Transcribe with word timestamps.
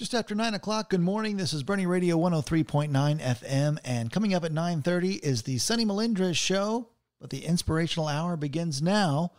Just 0.00 0.14
after 0.14 0.34
9 0.34 0.54
o'clock, 0.54 0.88
good 0.88 1.02
morning. 1.02 1.36
This 1.36 1.52
is 1.52 1.62
Boerne 1.62 1.86
Radio 1.86 2.16
103.9 2.16 2.88
FM, 3.20 3.76
and 3.84 4.10
coming 4.10 4.32
up 4.32 4.44
at 4.44 4.50
9.30 4.50 5.22
is 5.22 5.42
the 5.42 5.58
Sunny 5.58 5.84
Melindres 5.84 6.36
Show, 6.36 6.88
but 7.20 7.28
the 7.28 7.44
inspirational 7.44 8.08
hour 8.08 8.38
begins 8.38 8.80
now 8.80 9.32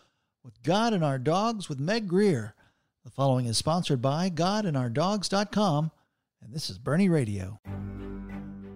with 0.43 0.61
God 0.61 0.93
and 0.93 1.03
Our 1.03 1.17
Dogs 1.17 1.67
with 1.67 1.79
Meg 1.79 2.07
Greer. 2.07 2.53
The 3.03 3.09
following 3.09 3.47
is 3.47 3.57
sponsored 3.57 4.03
by 4.03 4.29
GodandOurDogs.com, 4.29 5.89
and 6.44 6.53
this 6.53 6.69
is 6.69 6.78
Boerne 6.78 7.09
Radio. 7.09 7.59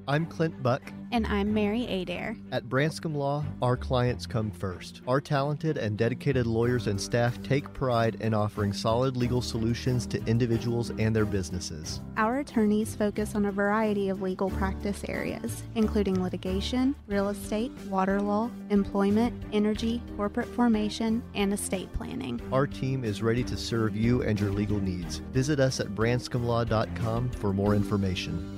I'm 0.07 0.27
Clint 0.27 0.61
Buck. 0.61 0.81
And 1.11 1.25
I'm 1.25 1.53
Mary 1.53 1.85
Adair. 1.85 2.35
At 2.51 2.69
Branscombe 2.69 3.15
Law, 3.15 3.43
our 3.61 3.75
clients 3.77 4.27
come 4.27 4.51
first. 4.51 5.01
Our 5.07 5.19
talented 5.19 5.77
and 5.77 5.97
dedicated 5.97 6.45
lawyers 6.45 6.87
and 6.87 6.99
staff 6.99 7.41
take 7.41 7.73
pride 7.73 8.17
in 8.19 8.33
offering 8.33 8.71
solid 8.71 9.17
legal 9.17 9.41
solutions 9.41 10.05
to 10.07 10.23
individuals 10.25 10.91
and 10.99 11.15
their 11.15 11.25
businesses. 11.25 12.01
Our 12.17 12.39
attorneys 12.39 12.95
focus 12.95 13.33
on 13.33 13.45
a 13.45 13.51
variety 13.51 14.09
of 14.09 14.21
legal 14.21 14.49
practice 14.51 15.03
areas, 15.07 15.63
including 15.73 16.21
litigation, 16.21 16.95
real 17.07 17.29
estate, 17.29 17.71
water 17.87 18.21
law, 18.21 18.51
employment, 18.69 19.33
energy, 19.53 20.03
corporate 20.17 20.49
formation, 20.49 21.23
and 21.33 21.53
estate 21.53 21.91
planning. 21.93 22.39
Our 22.51 22.67
team 22.67 23.03
is 23.03 23.23
ready 23.23 23.43
to 23.45 23.57
serve 23.57 23.95
you 23.95 24.21
and 24.21 24.39
your 24.39 24.51
legal 24.51 24.79
needs. 24.79 25.17
Visit 25.33 25.59
us 25.59 25.79
at 25.79 25.87
branscombelaw.com 25.95 27.29
for 27.31 27.53
more 27.53 27.73
information. 27.73 28.54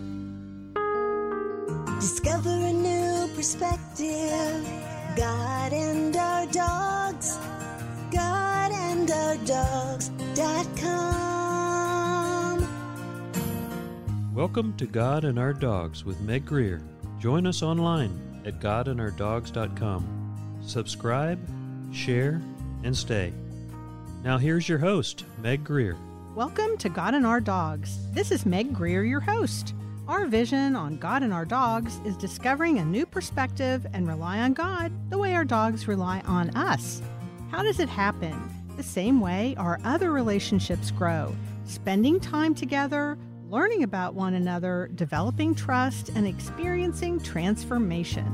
Discover 1.99 2.49
a 2.49 2.71
new 2.71 3.27
perspective. 3.33 4.63
God 5.15 5.73
and 5.73 6.15
our 6.15 6.45
dogs. 6.45 7.39
God 8.11 8.71
and 8.71 9.09
our 9.09 9.35
dogs.com. 9.38 10.27
Welcome 14.35 14.77
to 14.77 14.85
God 14.85 15.23
and 15.23 15.39
Our 15.39 15.53
Dogs 15.53 16.05
with 16.05 16.21
Meg 16.21 16.45
Greer. 16.45 16.83
Join 17.19 17.47
us 17.47 17.63
online 17.63 18.44
at 18.45 18.59
godandourdogs.com. 18.59 20.59
Subscribe, 20.61 21.39
share, 21.91 22.39
and 22.83 22.95
stay. 22.95 23.33
Now 24.23 24.38
here's 24.38 24.69
your 24.69 24.77
host, 24.77 25.25
Meg 25.39 25.63
Greer. 25.63 25.97
Welcome 26.35 26.77
to 26.77 26.89
God 26.89 27.16
and 27.16 27.25
Our 27.25 27.41
Dogs. 27.41 27.97
This 28.11 28.31
is 28.31 28.45
Meg 28.45 28.72
Greer, 28.72 29.03
your 29.03 29.22
host. 29.22 29.73
Our 30.08 30.25
vision 30.25 30.77
on 30.77 30.95
God 30.95 31.22
and 31.22 31.33
our 31.33 31.44
dogs 31.44 32.00
is 32.05 32.16
discovering 32.16 32.80
a 32.80 32.86
new 32.86 33.05
perspective 33.05 33.86
and 33.91 34.08
rely 34.08 34.39
on 34.39 34.53
God 34.53 34.94
the 35.09 35.17
way 35.17 35.36
our 35.36 35.44
dogs 35.44 35.86
rely 35.86 36.22
on 36.22 36.50
us. 36.52 37.02
How 37.52 37.61
does 37.61 37.81
it 37.81 37.89
happen? 37.89 38.41
The 38.78 38.83
same 38.83 39.19
way 39.19 39.53
our 39.58 39.81
other 39.83 40.13
relationships 40.13 40.91
grow 40.91 41.35
spending 41.66 42.22
time 42.22 42.55
together, 42.55 43.17
learning 43.50 43.83
about 43.83 44.13
one 44.13 44.35
another, 44.35 44.89
developing 44.95 45.53
trust, 45.53 46.08
and 46.16 46.25
experiencing 46.25 47.19
transformation. 47.19 48.25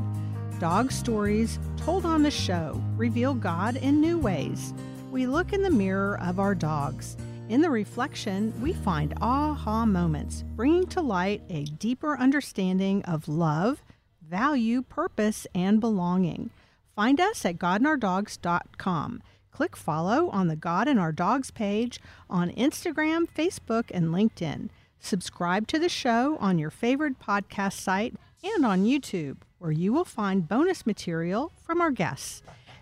Dog 0.60 0.92
stories 0.92 1.58
told 1.76 2.06
on 2.06 2.22
the 2.22 2.30
show 2.30 2.80
reveal 2.96 3.34
God 3.34 3.78
in 3.78 4.00
new 4.00 4.20
ways. 4.20 4.76
We 5.10 5.26
look 5.26 5.52
in 5.52 5.64
the 5.64 5.72
mirror 5.72 6.20
of 6.22 6.40
our 6.40 6.54
dogs 6.54 7.18
in 7.54 7.62
the 7.62 7.70
reflection, 7.70 8.52
we 8.60 8.74
find 8.74 9.14
aha 9.22 9.86
moments, 9.86 10.44
bringing 10.56 10.88
to 10.88 11.02
light 11.02 11.44
a 11.52 11.66
deeper 11.66 12.18
understanding 12.18 13.04
of 13.04 13.28
love, 13.28 13.84
value, 14.28 14.82
purpose, 14.82 15.46
and 15.54 15.80
belonging. 15.80 16.50
Find 16.96 17.22
us 17.22 17.46
at 17.46 17.60
godandourdogs.com. 17.60 19.22
Click 19.52 19.76
follow 19.76 20.30
on 20.32 20.48
the 20.48 20.56
God 20.56 20.88
and 20.88 21.00
Our 21.00 21.12
Dogs 21.12 21.52
page 21.52 22.00
on 22.28 22.50
Instagram, 22.50 23.28
Facebook, 23.38 23.92
and 23.94 24.08
LinkedIn. 24.08 24.70
Subscribe 24.98 25.68
to 25.68 25.78
the 25.78 25.90
show 25.90 26.38
on 26.40 26.58
your 26.58 26.72
favorite 26.72 27.20
podcast 27.20 27.74
site 27.74 28.16
and 28.44 28.66
on 28.66 28.84
YouTube, 28.84 29.38
where 29.60 29.72
you 29.72 29.94
will 29.94 30.06
find 30.06 30.48
bonus 30.48 30.88
material 30.88 31.52
from 31.62 31.82
our 31.82 31.92
guests. 31.92 32.42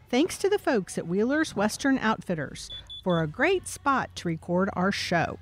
Thanks 0.10 0.38
to 0.38 0.48
the 0.48 0.60
folks 0.60 0.98
at 0.98 1.08
Wheeler's 1.08 1.58
Western 1.58 1.98
Outfitters 1.98 2.70
for 3.04 3.22
a 3.22 3.28
great 3.28 3.68
spot 3.68 4.16
to 4.16 4.28
record 4.28 4.70
our 4.74 4.92
show. 4.92 5.38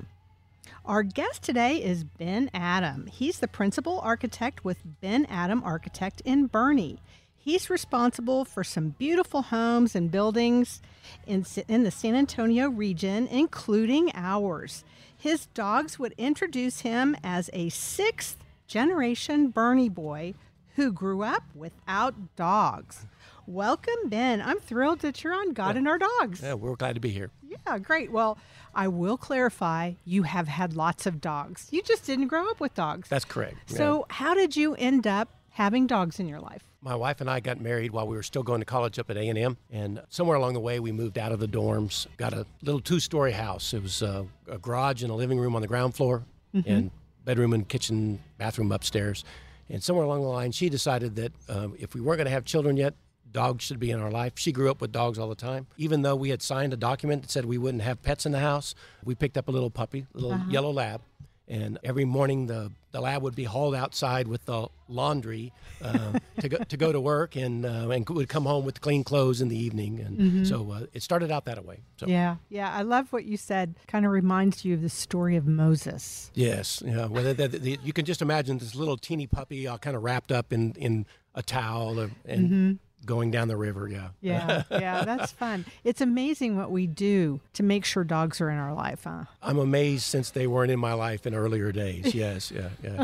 Our 0.85 1.03
guest 1.03 1.43
today 1.43 1.83
is 1.83 2.03
Ben 2.03 2.49
Adam. 2.53 3.07
He's 3.07 3.39
the 3.39 3.47
principal 3.47 3.99
architect 3.99 4.65
with 4.65 4.79
Ben 5.01 5.25
Adam 5.25 5.61
Architect 5.63 6.21
in 6.25 6.49
Boerne. 6.49 6.97
He's 7.37 7.69
responsible 7.69 8.45
for 8.45 8.63
some 8.63 8.95
beautiful 8.97 9.43
homes 9.43 9.95
and 9.95 10.11
buildings 10.11 10.81
in, 11.25 11.45
in 11.67 11.83
the 11.83 11.91
San 11.91 12.15
Antonio 12.15 12.69
region, 12.69 13.27
including 13.27 14.11
ours. 14.13 14.83
His 15.17 15.47
dogs 15.47 15.99
would 15.99 16.13
introduce 16.17 16.81
him 16.81 17.15
as 17.23 17.49
a 17.53 17.69
sixth 17.69 18.37
generation 18.67 19.51
Boerne 19.51 19.93
boy 19.93 20.33
who 20.75 20.91
grew 20.91 21.23
up 21.23 21.43
without 21.53 22.35
dogs. 22.35 23.05
Welcome, 23.49 24.09
Ben. 24.09 24.43
I'm 24.43 24.59
thrilled 24.59 24.99
that 24.99 25.23
you're 25.23 25.33
on 25.33 25.53
God 25.53 25.73
yeah. 25.73 25.79
and 25.79 25.87
Our 25.87 25.97
Dogs. 25.97 26.39
Yeah, 26.43 26.53
we're 26.53 26.75
glad 26.75 26.93
to 26.93 27.01
be 27.01 27.09
here. 27.09 27.31
Yeah, 27.41 27.79
great. 27.79 28.11
Well, 28.11 28.37
I 28.75 28.87
will 28.87 29.17
clarify 29.17 29.93
you 30.05 30.21
have 30.21 30.47
had 30.47 30.75
lots 30.75 31.07
of 31.07 31.19
dogs. 31.19 31.67
You 31.71 31.81
just 31.81 32.05
didn't 32.05 32.27
grow 32.27 32.47
up 32.51 32.59
with 32.59 32.75
dogs. 32.75 33.09
That's 33.09 33.25
correct. 33.25 33.55
So, 33.71 34.05
yeah. 34.07 34.15
how 34.17 34.35
did 34.35 34.55
you 34.55 34.75
end 34.75 35.07
up 35.07 35.29
having 35.49 35.87
dogs 35.87 36.19
in 36.19 36.27
your 36.27 36.39
life? 36.39 36.61
My 36.83 36.93
wife 36.93 37.21
and 37.21 37.29
I 37.29 37.39
got 37.39 37.59
married 37.59 37.89
while 37.89 38.07
we 38.07 38.15
were 38.15 38.21
still 38.21 38.43
going 38.43 38.61
to 38.61 38.65
college 38.65 38.99
up 38.99 39.09
at 39.09 39.17
A&M, 39.17 39.57
and 39.71 40.03
somewhere 40.09 40.37
along 40.37 40.53
the 40.53 40.59
way 40.59 40.79
we 40.79 40.91
moved 40.91 41.17
out 41.17 41.31
of 41.31 41.39
the 41.39 41.47
dorms, 41.47 42.05
got 42.17 42.33
a 42.33 42.45
little 42.61 42.79
two-story 42.79 43.31
house. 43.31 43.73
It 43.73 43.81
was 43.81 44.03
a, 44.03 44.27
a 44.47 44.59
garage 44.59 45.01
and 45.01 45.11
a 45.11 45.15
living 45.15 45.39
room 45.39 45.55
on 45.55 45.63
the 45.63 45.67
ground 45.67 45.95
floor, 45.95 46.23
mm-hmm. 46.53 46.69
and 46.69 46.91
bedroom 47.25 47.53
and 47.53 47.67
kitchen, 47.67 48.19
bathroom 48.37 48.71
upstairs. 48.71 49.25
And 49.69 49.81
somewhere 49.81 50.05
along 50.05 50.21
the 50.21 50.27
line, 50.27 50.51
she 50.51 50.69
decided 50.69 51.15
that 51.15 51.31
um, 51.49 51.73
if 51.79 51.95
we 51.95 52.01
weren't 52.01 52.19
going 52.19 52.25
to 52.25 52.31
have 52.31 52.45
children 52.45 52.77
yet, 52.77 52.93
dogs 53.31 53.63
should 53.63 53.79
be 53.79 53.91
in 53.91 53.99
our 53.99 54.11
life. 54.11 54.33
She 54.35 54.51
grew 54.51 54.69
up 54.69 54.81
with 54.81 54.91
dogs 54.91 55.19
all 55.19 55.29
the 55.29 55.35
time. 55.35 55.67
Even 55.77 56.01
though 56.01 56.15
we 56.15 56.29
had 56.29 56.41
signed 56.41 56.73
a 56.73 56.77
document 56.77 57.21
that 57.23 57.31
said 57.31 57.45
we 57.45 57.57
wouldn't 57.57 57.83
have 57.83 58.01
pets 58.01 58.25
in 58.25 58.31
the 58.31 58.39
house, 58.39 58.75
we 59.03 59.15
picked 59.15 59.37
up 59.37 59.47
a 59.47 59.51
little 59.51 59.69
puppy, 59.69 60.05
a 60.13 60.17
little 60.17 60.33
uh-huh. 60.33 60.49
yellow 60.49 60.71
lab. 60.71 61.01
And 61.47 61.79
every 61.83 62.05
morning, 62.05 62.45
the, 62.45 62.71
the 62.91 63.01
lab 63.01 63.23
would 63.23 63.33
be 63.33 63.43
hauled 63.43 63.73
outside 63.73 64.27
with 64.27 64.45
the 64.45 64.67
laundry 64.87 65.51
uh, 65.81 66.19
to, 66.41 66.47
go, 66.47 66.57
to 66.57 66.77
go 66.77 66.91
to 66.91 67.01
work 67.01 67.35
and, 67.35 67.65
uh, 67.65 67.89
and 67.89 68.07
would 68.07 68.29
come 68.29 68.45
home 68.45 68.65
with 68.65 68.81
clean 68.81 69.03
clothes 69.03 69.41
in 69.41 69.47
the 69.47 69.57
evening. 69.57 69.99
And 69.99 70.17
mm-hmm. 70.19 70.43
so 70.43 70.71
uh, 70.71 70.85
it 70.93 71.01
started 71.01 71.31
out 71.31 71.45
that 71.45 71.65
way. 71.65 71.79
So. 71.97 72.05
Yeah, 72.05 72.35
yeah. 72.49 72.71
I 72.71 72.83
love 72.83 73.11
what 73.11 73.25
you 73.25 73.35
said. 73.35 73.73
Kind 73.87 74.05
of 74.05 74.11
reminds 74.11 74.63
you 74.63 74.75
of 74.75 74.83
the 74.83 74.89
story 74.89 75.37
of 75.37 75.47
Moses. 75.47 76.29
Yes. 76.35 76.83
Yeah. 76.85 77.07
Well, 77.07 77.23
the, 77.23 77.33
the, 77.33 77.47
the, 77.47 77.79
you 77.83 77.93
can 77.93 78.05
just 78.05 78.21
imagine 78.21 78.59
this 78.59 78.75
little 78.75 78.97
teeny 78.97 79.25
puppy 79.25 79.65
all 79.65 79.79
kind 79.79 79.95
of 79.95 80.03
wrapped 80.03 80.31
up 80.31 80.53
in, 80.53 80.73
in 80.73 81.07
a 81.33 81.41
towel 81.41 81.99
and. 81.99 82.11
Mm-hmm 82.25 82.71
going 83.05 83.31
down 83.31 83.47
the 83.47 83.57
river. 83.57 83.87
Yeah. 83.87 84.09
Yeah. 84.21 84.63
Yeah. 84.71 85.03
That's 85.03 85.31
fun. 85.31 85.65
It's 85.83 86.01
amazing 86.01 86.55
what 86.55 86.71
we 86.71 86.87
do 86.87 87.41
to 87.53 87.63
make 87.63 87.83
sure 87.85 88.03
dogs 88.03 88.39
are 88.39 88.49
in 88.49 88.57
our 88.57 88.73
life, 88.73 89.01
huh? 89.03 89.25
I'm 89.41 89.57
amazed 89.57 90.03
since 90.03 90.31
they 90.31 90.47
weren't 90.47 90.71
in 90.71 90.79
my 90.79 90.93
life 90.93 91.27
in 91.27 91.33
earlier 91.33 91.71
days. 91.71 92.13
Yes. 92.19 92.51
Yeah. 92.51 92.69
Yeah. 92.83 93.03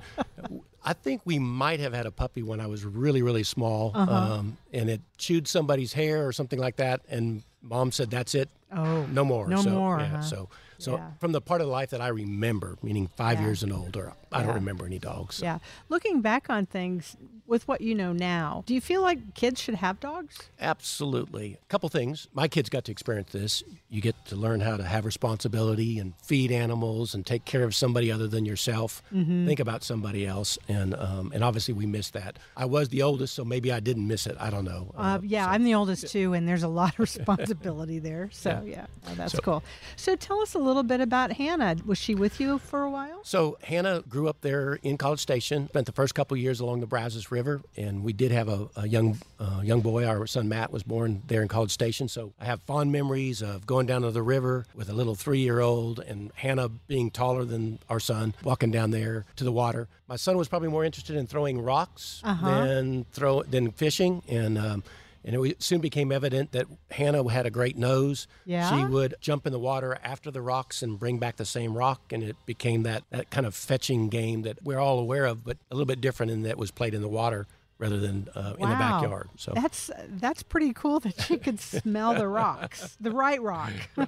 I 0.83 0.93
think 0.93 1.21
we 1.25 1.39
might 1.39 1.79
have 1.79 1.93
had 1.93 2.05
a 2.05 2.11
puppy 2.11 2.43
when 2.43 2.59
I 2.59 2.67
was 2.67 2.85
really, 2.85 3.21
really 3.21 3.43
small, 3.43 3.91
uh-huh. 3.95 4.11
um, 4.11 4.57
and 4.71 4.89
it 4.89 5.01
chewed 5.17 5.47
somebody's 5.47 5.93
hair 5.93 6.27
or 6.27 6.31
something 6.31 6.59
like 6.59 6.75
that, 6.75 7.01
and 7.09 7.43
mom 7.61 7.91
said, 7.91 8.11
"That's 8.11 8.35
it. 8.35 8.49
Oh, 8.71 9.05
no 9.11 9.25
more. 9.25 9.47
No 9.47 9.61
so, 9.61 9.69
more. 9.71 9.99
Yeah, 9.99 10.07
huh? 10.07 10.21
So, 10.21 10.49
so 10.77 10.95
yeah. 10.95 11.11
from 11.19 11.31
the 11.31 11.41
part 11.41 11.61
of 11.61 11.67
life 11.67 11.89
that 11.91 12.01
I 12.01 12.07
remember, 12.09 12.77
meaning 12.81 13.09
five 13.15 13.39
yeah. 13.39 13.45
years 13.45 13.63
and 13.63 13.71
older, 13.71 14.13
I 14.31 14.43
don't 14.43 14.55
remember 14.55 14.85
any 14.85 14.99
dogs. 14.99 15.35
So. 15.35 15.45
Yeah. 15.45 15.59
Looking 15.89 16.21
back 16.21 16.49
on 16.49 16.65
things 16.65 17.15
with 17.47 17.67
what 17.67 17.81
you 17.81 17.93
know 17.93 18.11
now, 18.11 18.63
do 18.65 18.73
you 18.73 18.81
feel 18.81 19.01
like 19.01 19.33
kids 19.35 19.61
should 19.61 19.75
have 19.75 19.99
dogs? 19.99 20.49
Absolutely. 20.59 21.57
A 21.61 21.65
couple 21.67 21.87
things. 21.89 22.27
My 22.33 22.47
kids 22.47 22.69
got 22.69 22.85
to 22.85 22.91
experience 22.91 23.31
this. 23.31 23.63
You 23.89 24.01
get 24.01 24.15
to 24.25 24.35
learn 24.35 24.61
how 24.61 24.77
to 24.77 24.83
have 24.83 25.05
responsibility 25.05 25.99
and 25.99 26.13
feed 26.21 26.51
animals 26.51 27.13
and 27.13 27.25
take 27.25 27.45
care 27.45 27.63
of 27.63 27.75
somebody 27.75 28.11
other 28.11 28.27
than 28.27 28.45
yourself. 28.45 29.03
Mm-hmm. 29.13 29.47
Think 29.47 29.59
about 29.59 29.83
somebody 29.83 30.25
else, 30.25 30.57
and 30.67 30.95
um, 30.95 31.31
and 31.33 31.43
obviously 31.43 31.73
we 31.73 31.85
missed 31.85 32.13
that. 32.13 32.37
I 32.57 32.65
was 32.65 32.89
the 32.89 33.03
oldest, 33.03 33.35
so 33.35 33.45
maybe 33.45 33.71
I 33.71 33.79
didn't 33.79 34.07
miss 34.07 34.25
it. 34.25 34.35
I 34.39 34.49
don't 34.49 34.65
know. 34.65 34.91
Uh, 34.97 35.01
uh, 35.01 35.19
yeah, 35.23 35.45
so. 35.45 35.51
I'm 35.51 35.63
the 35.63 35.75
oldest 35.75 36.07
too, 36.11 36.33
and 36.33 36.47
there's 36.47 36.63
a 36.63 36.67
lot 36.67 36.93
of 36.93 36.99
responsibility 36.99 37.99
there. 37.99 38.29
So 38.31 38.61
yeah, 38.65 38.75
yeah 38.75 38.85
oh, 39.07 39.15
that's 39.15 39.33
so, 39.33 39.39
cool. 39.39 39.63
So 39.95 40.15
tell 40.15 40.41
us 40.41 40.55
a 40.55 40.59
little 40.65 40.83
bit 40.83 41.01
about 41.01 41.33
Hannah. 41.33 41.75
Was 41.85 41.97
she 41.97 42.15
with 42.15 42.39
you 42.39 42.57
for 42.57 42.83
a 42.83 42.89
while? 42.89 43.19
So 43.23 43.57
Hannah 43.63 44.03
grew 44.07 44.27
up 44.27 44.41
there 44.41 44.79
in 44.83 44.97
College 44.97 45.19
Station. 45.19 45.67
Spent 45.69 45.85
the 45.85 45.91
first 45.91 46.15
couple 46.15 46.35
years 46.37 46.59
along 46.59 46.79
the 46.79 46.87
Brazos 46.87 47.31
River, 47.31 47.61
and 47.77 48.03
we 48.03 48.13
did 48.13 48.31
have 48.31 48.47
a, 48.47 48.69
a 48.75 48.87
young 48.87 49.17
uh, 49.39 49.61
young 49.63 49.81
boy. 49.81 50.05
Our 50.05 50.27
son 50.27 50.49
Matt 50.49 50.71
was 50.71 50.83
born 50.83 51.21
there 51.27 51.41
in 51.41 51.47
College 51.47 51.71
Station. 51.71 52.07
So 52.07 52.33
I 52.39 52.45
have 52.45 52.61
fond 52.63 52.91
memories 52.91 53.41
of 53.41 53.65
going 53.65 53.85
down 53.85 54.01
to 54.01 54.11
the 54.11 54.21
river 54.21 54.65
with 54.73 54.89
a 54.89 54.93
little 54.93 55.15
three 55.15 55.39
year 55.39 55.59
old, 55.59 55.99
and 55.99 56.31
Hannah 56.35 56.69
being 56.69 57.11
taller 57.11 57.45
than 57.45 57.79
our 57.89 57.99
son, 57.99 58.33
walking 58.43 58.71
down 58.71 58.91
there 58.91 59.25
to 59.35 59.43
the 59.43 59.51
water. 59.51 59.87
My 60.07 60.17
son 60.17 60.37
was 60.37 60.47
probably 60.47 60.69
more 60.69 60.85
interested 60.85 61.15
in 61.15 61.27
throwing 61.27 61.61
rocks 61.61 62.21
uh-huh. 62.23 62.65
than 62.65 63.05
throw 63.11 63.43
than 63.43 63.71
fishing, 63.71 64.21
and 64.27 64.57
um, 64.57 64.83
And 65.25 65.43
it 65.43 65.63
soon 65.63 65.81
became 65.81 66.11
evident 66.11 66.51
that 66.51 66.67
Hannah 66.91 67.27
had 67.29 67.47
a 67.47 67.49
great 67.49 67.75
nose. 67.75 68.27
Yeah? 68.45 68.77
She 68.77 68.85
would 68.85 69.15
jump 69.19 69.47
in 69.47 69.51
the 69.51 69.59
water 69.59 69.97
after 70.03 70.29
the 70.29 70.41
rocks 70.41 70.83
and 70.83 70.99
bring 70.99 71.17
back 71.17 71.37
the 71.37 71.45
same 71.45 71.75
rock. 71.75 72.13
And 72.13 72.23
it 72.23 72.35
became 72.45 72.83
that, 72.83 73.03
that 73.09 73.31
kind 73.31 73.47
of 73.47 73.55
fetching 73.55 74.09
game 74.09 74.43
that 74.43 74.63
we're 74.63 74.77
all 74.77 74.99
aware 74.99 75.25
of, 75.25 75.43
but 75.43 75.57
a 75.71 75.75
little 75.75 75.87
bit 75.87 75.99
different 75.99 76.31
in 76.31 76.43
that 76.43 76.51
it 76.51 76.57
was 76.59 76.69
played 76.69 76.93
in 76.93 77.01
the 77.01 77.09
water 77.09 77.47
rather 77.79 77.99
than 77.99 78.29
uh, 78.35 78.53
in 78.57 78.69
the 78.69 78.75
backyard. 78.75 79.29
So 79.35 79.51
That's 79.53 79.91
that's 80.07 80.43
pretty 80.43 80.71
cool 80.73 80.99
that 81.01 81.19
she 81.21 81.37
could 81.37 81.59
smell 81.59 82.13
the 82.13 82.27
rocks, 82.27 82.95
the 83.01 83.11
right 83.11 83.41
rock. 83.41 83.73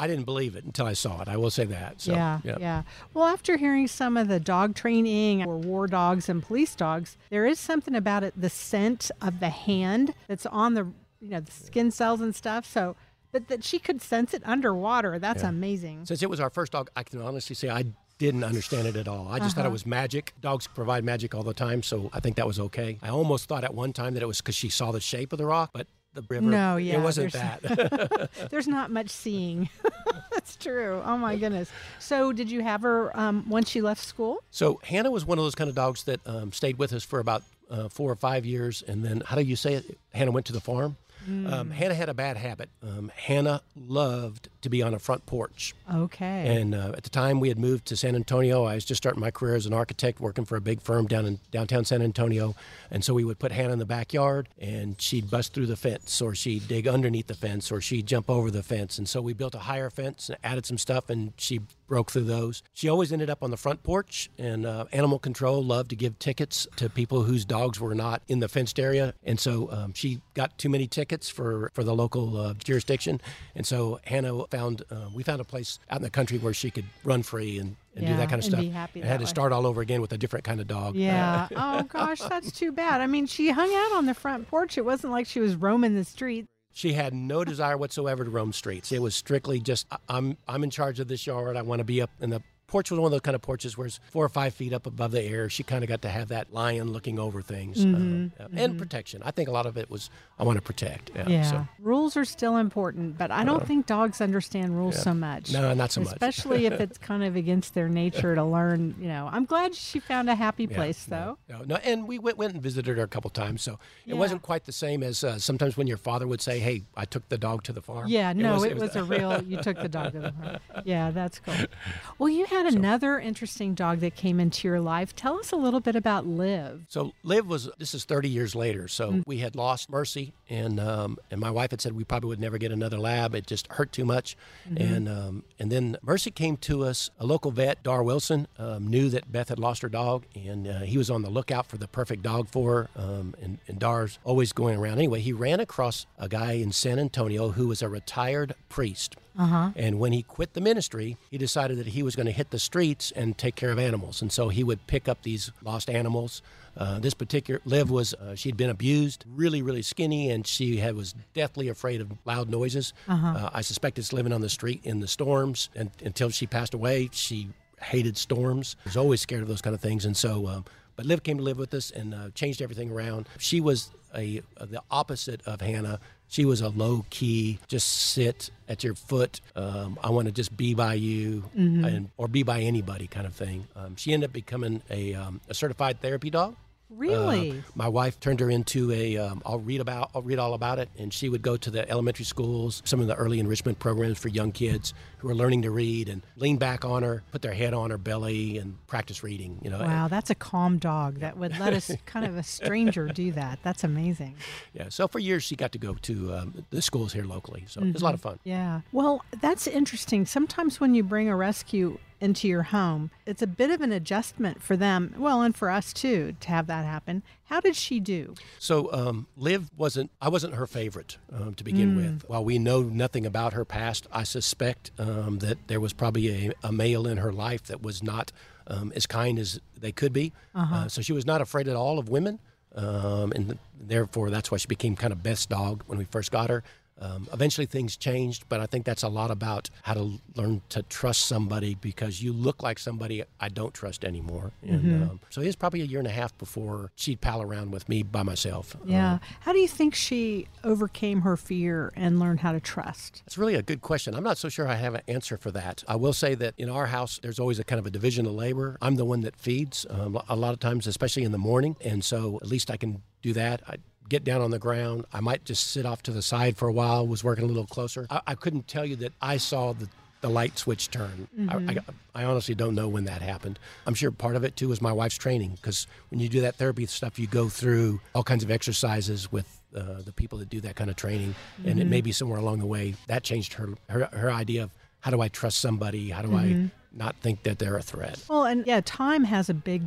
I 0.00 0.06
didn't 0.06 0.24
believe 0.24 0.56
it 0.56 0.64
until 0.64 0.86
I 0.86 0.94
saw 0.94 1.20
it. 1.20 1.28
I 1.28 1.36
will 1.36 1.50
say 1.50 1.66
that. 1.66 2.00
So, 2.00 2.12
yeah, 2.12 2.40
yeah. 2.44 2.82
Well, 3.12 3.26
after 3.26 3.56
hearing 3.58 3.86
some 3.86 4.16
of 4.16 4.28
the 4.28 4.40
dog 4.40 4.74
training 4.74 5.44
or 5.46 5.58
war 5.58 5.86
dogs 5.86 6.28
and 6.28 6.42
police 6.42 6.74
dogs, 6.74 7.16
there 7.28 7.46
is 7.46 7.60
something 7.60 7.94
about 7.94 8.24
it, 8.24 8.32
the 8.34 8.48
scent 8.50 9.10
of 9.20 9.40
the 9.40 9.50
hand 9.50 10.14
that's 10.26 10.46
on 10.46 10.72
the, 10.74 10.86
you 11.20 11.28
know, 11.28 11.40
the 11.40 11.52
skin 11.52 11.90
cells 11.90 12.20
and 12.22 12.34
stuff. 12.34 12.64
So, 12.64 12.96
but 13.30 13.48
that 13.48 13.62
she 13.62 13.78
could 13.78 14.00
sense 14.00 14.32
it 14.32 14.42
underwater. 14.46 15.18
That's 15.18 15.42
Yeah. 15.42 15.50
amazing. 15.50 16.06
Since 16.06 16.22
it 16.22 16.30
was 16.30 16.40
our 16.40 16.50
first 16.50 16.72
dog, 16.72 16.88
I 16.96 17.02
can 17.02 17.20
honestly 17.20 17.54
say 17.54 17.68
I 17.68 17.84
didn't 18.18 18.44
understand 18.44 18.86
it 18.86 18.96
at 18.96 19.06
all. 19.06 19.28
I 19.28 19.38
just 19.38 19.54
thought 19.54 19.62
it 19.62 19.66
Uh-huh. 19.68 19.72
was 19.72 19.86
magic. 19.86 20.34
Dogs 20.40 20.66
provide 20.66 21.04
magic 21.04 21.34
all 21.34 21.42
the 21.42 21.54
time, 21.54 21.82
so 21.82 22.10
I 22.12 22.20
think 22.20 22.36
that 22.36 22.46
was 22.46 22.58
okay. 22.58 22.98
I 23.02 23.08
almost 23.10 23.48
thought 23.48 23.64
at 23.64 23.74
one 23.74 23.92
time 23.92 24.14
that 24.14 24.22
it 24.22 24.26
was 24.26 24.38
because 24.38 24.54
she 24.56 24.68
saw 24.68 24.92
the 24.92 25.00
shape 25.00 25.32
of 25.32 25.38
the 25.38 25.46
rock, 25.46 25.70
but 25.72 25.86
the 26.14 26.22
river, 26.28 26.46
No, 26.46 26.76
yeah, 26.76 26.94
it 26.94 27.02
wasn't 27.02 27.32
there's- 27.32 27.60
that. 27.62 28.30
There's 28.50 28.66
not 28.68 28.90
much 28.90 29.10
seeing. 29.10 29.68
That's 30.32 30.56
true. 30.56 31.02
Oh 31.04 31.16
my 31.16 31.36
goodness. 31.36 31.70
So, 31.98 32.32
did 32.32 32.50
you 32.50 32.62
have 32.62 32.82
her 32.82 33.16
um, 33.18 33.48
once 33.48 33.68
she 33.70 33.80
left 33.80 34.02
school? 34.02 34.42
so 34.50 34.80
Hannah 34.84 35.10
was 35.10 35.24
one 35.24 35.38
of 35.38 35.44
those 35.44 35.54
kind 35.54 35.68
of 35.70 35.76
dogs 35.76 36.04
that 36.04 36.20
um, 36.26 36.52
stayed 36.52 36.78
with 36.78 36.92
us 36.92 37.04
for 37.04 37.20
about 37.20 37.42
uh, 37.70 37.88
four 37.88 38.10
or 38.10 38.16
five 38.16 38.44
years, 38.44 38.82
and 38.86 39.04
then 39.04 39.22
how 39.24 39.36
do 39.36 39.42
you 39.42 39.54
say 39.56 39.74
it? 39.74 39.98
Hannah 40.12 40.32
went 40.32 40.46
to 40.46 40.52
the 40.52 40.60
farm. 40.60 40.96
Mm. 41.28 41.52
Um, 41.52 41.70
Hannah 41.70 41.94
had 41.94 42.08
a 42.08 42.14
bad 42.14 42.36
habit. 42.38 42.70
Um, 42.82 43.12
Hannah 43.14 43.60
loved 43.76 44.48
to 44.62 44.68
be 44.68 44.82
on 44.82 44.94
a 44.94 44.98
front 44.98 45.26
porch. 45.26 45.74
Okay. 45.92 46.60
And 46.60 46.74
uh, 46.74 46.92
at 46.96 47.02
the 47.02 47.10
time 47.10 47.40
we 47.40 47.48
had 47.48 47.58
moved 47.58 47.86
to 47.86 47.96
San 47.96 48.14
Antonio, 48.14 48.64
I 48.64 48.74
was 48.74 48.84
just 48.84 49.02
starting 49.02 49.20
my 49.20 49.30
career 49.30 49.54
as 49.54 49.66
an 49.66 49.72
architect, 49.72 50.20
working 50.20 50.44
for 50.44 50.56
a 50.56 50.60
big 50.60 50.80
firm 50.80 51.06
down 51.06 51.26
in 51.26 51.40
downtown 51.50 51.84
San 51.84 52.02
Antonio. 52.02 52.54
And 52.90 53.04
so 53.04 53.14
we 53.14 53.24
would 53.24 53.38
put 53.38 53.52
Hannah 53.52 53.72
in 53.72 53.78
the 53.78 53.86
backyard, 53.86 54.48
and 54.58 55.00
she'd 55.00 55.30
bust 55.30 55.54
through 55.54 55.66
the 55.66 55.76
fence, 55.76 56.20
or 56.20 56.34
she'd 56.34 56.68
dig 56.68 56.86
underneath 56.86 57.26
the 57.26 57.34
fence, 57.34 57.72
or 57.72 57.80
she'd 57.80 58.06
jump 58.06 58.28
over 58.28 58.50
the 58.50 58.62
fence. 58.62 58.98
And 58.98 59.08
so 59.08 59.20
we 59.20 59.32
built 59.32 59.54
a 59.54 59.60
higher 59.60 59.90
fence 59.90 60.28
and 60.28 60.38
added 60.42 60.66
some 60.66 60.78
stuff, 60.78 61.10
and 61.10 61.32
she 61.36 61.60
broke 61.86 62.10
through 62.10 62.24
those. 62.24 62.62
She 62.72 62.88
always 62.88 63.12
ended 63.12 63.30
up 63.30 63.42
on 63.42 63.50
the 63.50 63.56
front 63.56 63.82
porch, 63.82 64.30
and 64.38 64.64
uh, 64.64 64.84
animal 64.92 65.18
control 65.18 65.64
loved 65.64 65.90
to 65.90 65.96
give 65.96 66.18
tickets 66.18 66.66
to 66.76 66.88
people 66.88 67.24
whose 67.24 67.44
dogs 67.44 67.80
were 67.80 67.94
not 67.94 68.22
in 68.28 68.40
the 68.40 68.48
fenced 68.48 68.78
area. 68.78 69.14
And 69.24 69.40
so 69.40 69.70
um, 69.72 69.92
she 69.94 70.20
got 70.34 70.56
too 70.58 70.68
many 70.68 70.86
tickets 70.86 71.28
for, 71.28 71.70
for 71.74 71.82
the 71.82 71.94
local 71.94 72.36
uh, 72.36 72.54
jurisdiction. 72.54 73.20
And 73.54 73.66
so 73.66 74.00
Hannah 74.04 74.46
found, 74.50 74.82
uh, 74.90 75.08
we 75.14 75.22
found 75.22 75.40
a 75.40 75.44
place 75.44 75.78
out 75.90 75.98
in 75.98 76.02
the 76.02 76.10
country 76.10 76.38
where 76.38 76.54
she 76.54 76.70
could 76.70 76.84
run 77.04 77.22
free 77.22 77.58
and, 77.58 77.76
and 77.94 78.06
do 78.06 78.16
that 78.16 78.28
kind 78.28 78.40
of 78.40 78.44
stuff. 78.44 78.60
be 78.60 78.68
happy 78.68 79.00
and 79.00 79.08
had 79.08 79.20
that 79.20 79.24
to 79.24 79.28
start 79.28 79.52
all 79.52 79.66
over 79.66 79.80
again 79.80 80.00
with 80.00 80.12
a 80.12 80.18
different 80.18 80.44
kind 80.44 80.60
of 80.60 80.66
dog. 80.66 80.96
Yeah. 80.96 81.48
oh 81.56 81.82
gosh, 81.84 82.20
that's 82.20 82.52
too 82.52 82.72
bad. 82.72 83.00
I 83.00 83.06
mean, 83.06 83.26
she 83.26 83.50
hung 83.50 83.72
out 83.74 83.92
on 83.96 84.06
the 84.06 84.14
front 84.14 84.48
porch. 84.48 84.76
It 84.76 84.84
wasn't 84.84 85.12
like 85.12 85.26
she 85.26 85.40
was 85.40 85.56
roaming 85.56 85.94
the 85.94 86.04
streets. 86.04 86.48
She 86.72 86.92
had 86.92 87.12
no 87.12 87.44
desire 87.44 87.76
whatsoever 87.76 88.24
to 88.24 88.30
roam 88.30 88.52
streets. 88.52 88.92
It 88.92 89.02
was 89.02 89.14
strictly 89.16 89.58
just 89.58 89.86
I'm 90.08 90.36
I'm 90.46 90.62
in 90.62 90.70
charge 90.70 91.00
of 91.00 91.08
this 91.08 91.26
yard. 91.26 91.56
I 91.56 91.62
want 91.62 91.80
to 91.80 91.84
be 91.84 92.00
up 92.00 92.10
in 92.20 92.30
the 92.30 92.42
porch 92.70 92.90
was 92.90 92.98
one 93.00 93.08
of 93.08 93.10
those 93.12 93.20
kind 93.20 93.34
of 93.34 93.42
porches 93.42 93.76
where 93.76 93.86
it's 93.86 93.98
four 94.10 94.24
or 94.24 94.28
five 94.28 94.54
feet 94.54 94.72
up 94.72 94.86
above 94.86 95.10
the 95.10 95.22
air. 95.22 95.48
She 95.50 95.62
kind 95.62 95.82
of 95.84 95.88
got 95.88 96.02
to 96.02 96.08
have 96.08 96.28
that 96.28 96.52
lion 96.52 96.92
looking 96.92 97.18
over 97.18 97.42
things 97.42 97.84
Mhm, 97.84 98.30
uh, 98.40 98.46
and 98.54 98.78
protection. 98.78 99.22
I 99.24 99.32
think 99.32 99.48
a 99.48 99.52
lot 99.52 99.66
of 99.66 99.76
it 99.76 99.90
was 99.90 100.08
I 100.38 100.44
want 100.44 100.56
to 100.56 100.62
protect. 100.62 101.10
Yeah. 101.14 101.28
Yeah. 101.28 101.42
So, 101.50 101.68
Rules 101.80 102.16
are 102.16 102.24
still 102.24 102.56
important, 102.56 103.18
but 103.18 103.30
I 103.30 103.44
don't 103.44 103.62
Uh, 103.62 103.66
think 103.66 103.86
dogs 103.86 104.20
understand 104.20 104.76
rules 104.76 104.94
yeah. 104.96 105.02
so 105.02 105.14
much. 105.14 105.52
No, 105.52 105.74
not 105.74 105.90
so 105.92 106.00
much. 106.00 106.12
Especially 106.12 106.66
if 106.66 106.72
it's 106.80 106.96
kind 106.96 107.24
of 107.24 107.36
against 107.36 107.74
their 107.74 107.88
nature 107.88 108.34
to 108.34 108.44
learn, 108.44 108.94
you 109.00 109.08
know. 109.08 109.28
I'm 109.30 109.44
glad 109.44 109.74
she 109.74 109.98
found 110.00 110.30
a 110.30 110.34
happy 110.36 110.64
Yeah, 110.70 110.76
place 110.76 111.04
though. 111.04 111.38
no, 111.48 111.62
no, 111.66 111.74
and 111.76 112.06
we 112.08 112.18
went, 112.18 112.38
went 112.38 112.52
and 112.54 112.62
visited 112.62 112.96
her 112.96 113.02
a 113.02 113.08
couple 113.08 113.30
times, 113.30 113.60
so 113.62 113.78
it 114.06 114.14
wasn't 114.14 114.42
quite 114.42 114.64
the 114.64 114.72
same 114.72 115.02
as 115.02 115.24
uh, 115.24 115.38
sometimes 115.38 115.76
when 115.76 115.86
your 115.86 115.96
father 115.98 116.26
would 116.26 116.40
say, 116.40 116.58
"Hey, 116.60 116.84
I 116.96 117.04
took 117.04 117.28
the 117.28 117.38
dog 117.38 117.64
to 117.64 117.72
the 117.72 117.82
farm." 117.82 118.08
Yeah, 118.08 118.32
no, 118.32 118.62
it 118.64 118.78
was, 118.78 118.92
the- 118.92 119.00
a 119.00 119.04
real. 119.16 119.42
You 119.42 119.58
took 119.62 119.78
the 119.80 119.88
dog 119.88 120.12
to 120.12 120.20
the 120.20 120.32
farm. 120.32 120.58
Yeah, 120.84 121.10
that's 121.10 121.38
cool. 121.40 121.54
Well, 122.18 122.28
you 122.28 122.44
had 122.46 122.59
another 122.66 123.18
interesting 123.18 123.74
dog 123.74 124.00
that 124.00 124.14
came 124.16 124.40
into 124.40 124.66
your 124.68 124.80
life. 124.80 125.14
Tell 125.14 125.38
us 125.38 125.52
a 125.52 125.56
little 125.56 125.80
bit 125.80 125.96
about 125.96 126.26
Liv. 126.26 126.86
So 126.88 127.12
Liv 127.22 127.46
was 127.46 127.68
this 127.78 127.94
is 127.94 128.04
30 128.04 128.28
years 128.28 128.54
later. 128.54 128.88
So 128.88 129.10
Mm. 129.12 129.22
we 129.26 129.38
had 129.38 129.56
lost 129.56 129.90
Mercy, 129.90 130.32
and 130.48 130.78
um, 130.80 131.18
and 131.30 131.40
my 131.40 131.50
wife 131.50 131.70
had 131.70 131.80
said 131.80 131.92
we 131.94 132.04
probably 132.04 132.28
would 132.28 132.40
never 132.40 132.58
get 132.58 132.72
another 132.72 132.98
lab. 132.98 133.34
It 133.34 133.46
just 133.46 133.66
hurt 133.72 133.92
too 133.92 134.04
much, 134.04 134.36
Mhm. 134.70 134.80
and 134.96 135.08
um, 135.08 135.44
and 135.58 135.70
then 135.72 135.96
Mercy 136.02 136.30
came 136.30 136.56
to 136.58 136.84
us. 136.84 137.10
A 137.18 137.26
local 137.26 137.50
vet, 137.50 137.82
Dar 137.82 138.02
Wilson, 138.02 138.46
um, 138.58 138.86
knew 138.88 139.08
that 139.10 139.30
Beth 139.32 139.48
had 139.48 139.58
lost 139.58 139.82
her 139.82 139.88
dog, 139.88 140.24
and 140.34 140.66
uh, 140.66 140.80
he 140.80 140.96
was 140.98 141.10
on 141.10 141.22
the 141.22 141.30
lookout 141.30 141.66
for 141.66 141.76
the 141.78 141.88
perfect 141.88 142.22
dog 142.22 142.48
for 142.48 142.88
her. 142.96 143.00
Um, 143.02 143.34
and, 143.42 143.58
and 143.68 143.78
Dar's 143.78 144.18
always 144.24 144.52
going 144.52 144.78
around. 144.78 144.98
Anyway, 144.98 145.20
he 145.20 145.32
ran 145.32 145.60
across 145.60 146.06
a 146.18 146.28
guy 146.28 146.52
in 146.52 146.72
San 146.72 146.98
Antonio 146.98 147.50
who 147.50 147.68
was 147.68 147.82
a 147.82 147.88
retired 147.88 148.54
priest. 148.68 149.16
Uh 149.38 149.46
huh. 149.46 149.70
And 149.76 149.98
when 149.98 150.12
he 150.12 150.22
quit 150.22 150.54
the 150.54 150.60
ministry, 150.60 151.16
he 151.30 151.38
decided 151.38 151.78
that 151.78 151.88
he 151.88 152.02
was 152.02 152.16
going 152.16 152.26
to 152.26 152.32
hit 152.32 152.49
the 152.50 152.58
streets 152.58 153.12
and 153.12 153.36
take 153.36 153.54
care 153.54 153.70
of 153.70 153.78
animals. 153.78 154.22
And 154.22 154.30
so 154.30 154.48
he 154.48 154.62
would 154.62 154.86
pick 154.86 155.08
up 155.08 155.22
these 155.22 155.50
lost 155.62 155.88
animals. 155.88 156.42
Uh, 156.76 157.00
this 157.00 157.14
particular 157.14 157.60
Liv 157.64 157.90
was 157.90 158.14
uh, 158.14 158.34
she'd 158.34 158.56
been 158.56 158.70
abused, 158.70 159.24
really, 159.28 159.60
really 159.60 159.82
skinny, 159.82 160.30
and 160.30 160.46
she 160.46 160.76
had 160.76 160.94
was 160.94 161.14
deathly 161.34 161.68
afraid 161.68 162.00
of 162.00 162.12
loud 162.24 162.48
noises. 162.48 162.92
Uh-huh. 163.08 163.26
Uh, 163.26 163.50
I 163.52 163.62
suspect 163.62 163.98
it's 163.98 164.12
living 164.12 164.32
on 164.32 164.40
the 164.40 164.48
street 164.48 164.80
in 164.84 165.00
the 165.00 165.08
storms. 165.08 165.68
And 165.74 165.90
until 166.04 166.30
she 166.30 166.46
passed 166.46 166.74
away, 166.74 167.10
she 167.12 167.48
hated 167.82 168.16
storms. 168.16 168.76
Was 168.84 168.96
always 168.96 169.20
scared 169.20 169.42
of 169.42 169.48
those 169.48 169.62
kind 169.62 169.74
of 169.74 169.80
things. 169.80 170.04
And 170.04 170.16
so, 170.16 170.46
um, 170.46 170.64
but 171.00 171.06
Liv 171.06 171.22
came 171.22 171.38
to 171.38 171.42
live 171.42 171.56
with 171.56 171.72
us 171.72 171.90
and 171.90 172.12
uh, 172.14 172.28
changed 172.34 172.60
everything 172.60 172.90
around. 172.92 173.26
She 173.38 173.58
was 173.58 173.90
a, 174.14 174.42
uh, 174.58 174.66
the 174.66 174.82
opposite 174.90 175.40
of 175.46 175.62
Hannah. 175.62 175.98
She 176.28 176.44
was 176.44 176.60
a 176.60 176.68
low 176.68 177.06
key, 177.08 177.58
just 177.68 177.88
sit 177.88 178.50
at 178.68 178.84
your 178.84 178.94
foot. 178.94 179.40
Um, 179.56 179.98
I 180.04 180.10
want 180.10 180.26
to 180.26 180.32
just 180.32 180.54
be 180.58 180.74
by 180.74 180.92
you, 180.94 181.44
Mhm. 181.56 181.86
and 181.86 182.10
or 182.18 182.28
be 182.28 182.42
by 182.42 182.60
anybody 182.60 183.06
kind 183.06 183.26
of 183.26 183.32
thing. 183.34 183.66
Um, 183.74 183.96
she 183.96 184.12
ended 184.12 184.28
up 184.28 184.34
becoming 184.34 184.82
a, 184.90 185.14
um, 185.14 185.40
a 185.48 185.54
certified 185.54 186.02
therapy 186.02 186.28
dog. 186.28 186.54
Really? 186.90 187.50
Uh, 187.52 187.62
my 187.74 187.88
wife 187.88 188.18
turned 188.20 188.40
her 188.40 188.50
into 188.50 188.90
a. 188.92 189.16
Um, 189.16 189.42
I'll 189.46 189.58
read 189.60 189.80
about. 189.80 190.10
I'll 190.14 190.22
read 190.22 190.38
all 190.38 190.54
about 190.54 190.78
it. 190.78 190.88
And 190.98 191.12
she 191.14 191.28
would 191.28 191.42
go 191.42 191.56
to 191.56 191.70
the 191.70 191.88
elementary 191.88 192.24
schools, 192.24 192.82
some 192.84 193.00
of 193.00 193.06
the 193.06 193.14
early 193.14 193.38
enrichment 193.38 193.78
programs 193.78 194.18
for 194.18 194.28
young 194.28 194.52
kids 194.52 194.92
who 195.18 195.28
are 195.28 195.34
learning 195.34 195.62
to 195.62 195.70
read, 195.70 196.08
and 196.08 196.22
lean 196.36 196.56
back 196.56 196.84
on 196.84 197.02
her, 197.02 197.22
put 197.30 197.42
their 197.42 197.52
head 197.54 197.74
on 197.74 197.90
her 197.90 197.98
belly, 197.98 198.58
and 198.58 198.74
practice 198.86 199.22
reading. 199.22 199.58
You 199.62 199.70
know. 199.70 199.78
Wow, 199.78 200.08
that's 200.08 200.30
a 200.30 200.34
calm 200.34 200.78
dog 200.78 201.20
that 201.20 201.36
would 201.36 201.58
let 201.58 201.72
us 201.74 201.90
kind 202.06 202.26
of 202.26 202.36
a 202.36 202.42
stranger 202.42 203.06
do 203.08 203.32
that. 203.32 203.60
That's 203.62 203.84
amazing. 203.84 204.34
Yeah. 204.74 204.88
So 204.88 205.06
for 205.08 205.18
years 205.18 205.44
she 205.44 205.56
got 205.56 205.72
to 205.72 205.78
go 205.78 205.94
to 205.94 206.34
um, 206.34 206.64
the 206.70 206.82
schools 206.82 207.12
here 207.12 207.24
locally. 207.24 207.64
So 207.68 207.80
it 207.82 207.92
was 207.92 208.02
a 208.02 208.04
lot 208.04 208.14
of 208.14 208.20
Mhm. 208.20 208.24
fun. 208.24 208.38
Yeah. 208.44 208.80
Well, 208.92 209.24
that's 209.40 209.66
interesting. 209.66 210.26
Sometimes 210.26 210.80
when 210.80 210.94
you 210.94 211.02
bring 211.02 211.28
a 211.28 211.36
rescue 211.36 211.98
into 212.20 212.46
your 212.48 212.64
home, 212.64 213.10
it's 213.26 213.42
a 213.42 213.46
bit 213.46 213.70
of 213.70 213.80
an 213.80 213.92
adjustment 213.92 214.62
for 214.62 214.76
them, 214.76 215.14
well, 215.18 215.42
and 215.42 215.56
for 215.56 215.70
us 215.70 215.92
too, 215.92 216.34
to 216.40 216.48
have 216.48 216.66
that 216.66 216.84
happen. 216.84 217.22
How 217.44 217.60
did 217.60 217.76
she 217.76 217.98
do? 218.00 218.34
So 218.58 218.92
um, 218.92 219.26
Liv 219.36 219.70
wasn't. 219.76 220.10
I 220.20 220.28
wasn't 220.28 220.54
her 220.54 220.66
favorite 220.66 221.16
um, 221.32 221.54
to 221.54 221.64
begin 221.64 221.94
Mm. 221.94 221.96
with. 221.96 222.24
While 222.28 222.44
we 222.44 222.58
know 222.58 222.82
nothing 222.82 223.26
about 223.26 223.52
her 223.54 223.64
past, 223.64 224.06
I 224.12 224.22
suspect 224.24 224.90
um, 224.98 225.38
that 225.38 225.58
there 225.68 225.80
was 225.80 225.92
probably 225.92 226.28
a, 226.48 226.52
a 226.62 226.70
male 226.72 227.06
in 227.06 227.16
her 227.18 227.32
life 227.32 227.64
that 227.64 227.82
was 227.82 228.02
not 228.02 228.30
um, 228.66 228.92
as 228.94 229.06
kind 229.06 229.38
as 229.38 229.58
they 229.76 229.90
could 229.92 230.12
be. 230.12 230.32
Uh-huh. 230.54 230.74
Uh, 230.74 230.88
so 230.88 231.02
she 231.02 231.12
was 231.12 231.26
not 231.26 231.40
afraid 231.40 231.66
at 231.66 231.74
all 231.74 231.98
of 231.98 232.08
women, 232.08 232.38
um, 232.76 233.32
and 233.32 233.58
therefore 233.80 234.30
that's 234.30 234.50
why 234.50 234.58
she 234.58 234.68
became 234.68 234.94
kind 234.94 235.12
of 235.12 235.22
best 235.22 235.48
dog 235.48 235.82
when 235.86 235.98
we 235.98 236.04
first 236.04 236.30
got 236.30 236.50
her. 236.50 236.62
Um, 237.00 237.28
eventually 237.32 237.66
things 237.66 237.96
changed, 237.96 238.44
but 238.48 238.60
I 238.60 238.66
think 238.66 238.84
that's 238.84 239.02
a 239.02 239.08
lot 239.08 239.30
about 239.30 239.70
how 239.82 239.94
to 239.94 240.20
learn 240.34 240.60
to 240.68 240.82
trust 240.82 241.26
somebody 241.26 241.74
because 241.74 242.22
you 242.22 242.32
look 242.32 242.62
like 242.62 242.78
somebody 242.78 243.24
I 243.40 243.48
don't 243.48 243.72
trust 243.72 244.04
anymore. 244.04 244.52
And 244.62 244.84
Mhm. 244.84 245.10
um, 245.10 245.20
so 245.30 245.40
it 245.40 245.46
was 245.46 245.56
probably 245.56 245.80
a 245.80 245.84
year 245.86 245.98
and 245.98 246.06
a 246.08 246.12
half 246.12 246.36
before 246.36 246.90
she'd 246.96 247.20
pal 247.20 247.40
around 247.40 247.70
with 247.70 247.88
me 247.88 248.02
by 248.02 248.22
myself. 248.22 248.76
Yeah. 248.84 249.14
Uh, 249.14 249.18
How 249.40 249.52
do 249.52 249.58
you 249.60 249.68
think 249.68 249.94
she 249.94 250.46
overcame 250.62 251.22
her 251.22 251.36
fear 251.36 251.90
and 251.96 252.20
learned 252.20 252.40
how 252.40 252.52
to 252.52 252.60
trust? 252.60 253.22
That's 253.24 253.38
really 253.38 253.54
a 253.54 253.62
good 253.62 253.80
question. 253.80 254.14
I'm 254.14 254.22
not 254.24 254.36
so 254.38 254.48
sure 254.48 254.68
I 254.68 254.74
have 254.74 254.94
an 254.94 255.02
answer 255.08 255.36
for 255.38 255.50
that. 255.52 255.82
I 255.88 255.96
will 255.96 256.12
say 256.12 256.34
that 256.34 256.54
in 256.58 256.68
our 256.68 256.86
house, 256.86 257.18
there's 257.22 257.38
always 257.38 257.58
a 257.58 257.64
kind 257.64 257.78
of 257.78 257.86
a 257.86 257.90
division 257.90 258.26
of 258.26 258.32
labor. 258.32 258.76
I'm 258.82 258.96
the 258.96 259.04
one 259.06 259.22
that 259.22 259.36
feeds 259.36 259.86
um, 259.88 260.20
a 260.28 260.36
lot 260.36 260.52
of 260.52 260.60
times, 260.60 260.86
especially 260.86 261.24
in 261.24 261.32
the 261.32 261.38
morning. 261.38 261.76
And 261.80 262.04
so 262.04 262.38
at 262.42 262.48
least 262.48 262.70
I 262.70 262.76
can 262.76 263.02
do 263.22 263.32
that. 263.32 263.62
I 263.66 263.76
get 264.10 264.22
down 264.24 264.42
on 264.42 264.50
the 264.50 264.58
ground. 264.58 265.06
I 265.12 265.20
might 265.20 265.44
just 265.46 265.68
sit 265.70 265.86
off 265.86 266.02
to 266.02 266.10
the 266.10 266.20
side 266.20 266.58
for 266.58 266.68
a 266.68 266.72
while, 266.72 267.06
was 267.06 267.24
working 267.24 267.44
a 267.44 267.48
little 267.48 267.66
closer. 267.66 268.06
I, 268.10 268.20
I 268.26 268.34
couldn't 268.34 268.68
tell 268.68 268.84
you 268.84 268.96
that 268.96 269.14
I 269.22 269.38
saw 269.38 269.72
the 269.72 269.88
the 270.20 270.28
light 270.28 270.58
switch 270.58 270.90
turn. 270.90 271.28
Mm-hmm. 271.34 271.70
I, 271.70 271.72
I, 272.18 272.22
I 272.22 272.24
honestly 272.26 272.54
don't 272.54 272.74
know 272.74 272.88
when 272.88 273.04
that 273.04 273.22
happened. 273.22 273.58
I'm 273.86 273.94
sure 273.94 274.10
part 274.10 274.36
of 274.36 274.44
it 274.44 274.54
too 274.54 274.68
was 274.68 274.82
my 274.82 274.92
wife's 274.92 275.16
training 275.16 275.52
because 275.56 275.86
when 276.10 276.20
you 276.20 276.28
do 276.28 276.42
that 276.42 276.56
therapy 276.56 276.84
stuff, 276.84 277.18
you 277.18 277.26
go 277.26 277.48
through 277.48 278.02
all 278.14 278.22
kinds 278.22 278.44
of 278.44 278.50
exercises 278.50 279.32
with 279.32 279.48
uh, 279.74 280.02
the 280.04 280.12
people 280.12 280.36
that 280.40 280.50
do 280.50 280.60
that 280.60 280.76
kind 280.76 280.90
of 280.90 280.96
training, 280.96 281.34
and 281.64 281.78
it 281.78 281.84
Mm-hmm. 281.84 281.90
may 281.90 282.00
be 282.02 282.12
somewhere 282.12 282.38
along 282.38 282.58
the 282.58 282.66
way 282.66 282.96
that 283.06 283.22
changed 283.24 283.54
her 283.54 283.70
her, 283.88 284.10
her 284.12 284.30
idea 284.30 284.64
of 284.64 284.70
how 285.00 285.10
do 285.10 285.22
I 285.22 285.28
trust 285.28 285.58
somebody, 285.58 286.10
how 286.10 286.20
do 286.20 286.28
Mm-hmm. 286.28 286.66
I 286.66 286.70
not 286.92 287.16
think 287.22 287.44
that 287.44 287.58
they're 287.58 287.78
a 287.78 287.82
threat. 287.82 288.22
Well, 288.28 288.44
and 288.44 288.66
yeah, 288.66 288.82
time 288.84 289.24
has 289.24 289.48
a 289.48 289.54
big, 289.54 289.84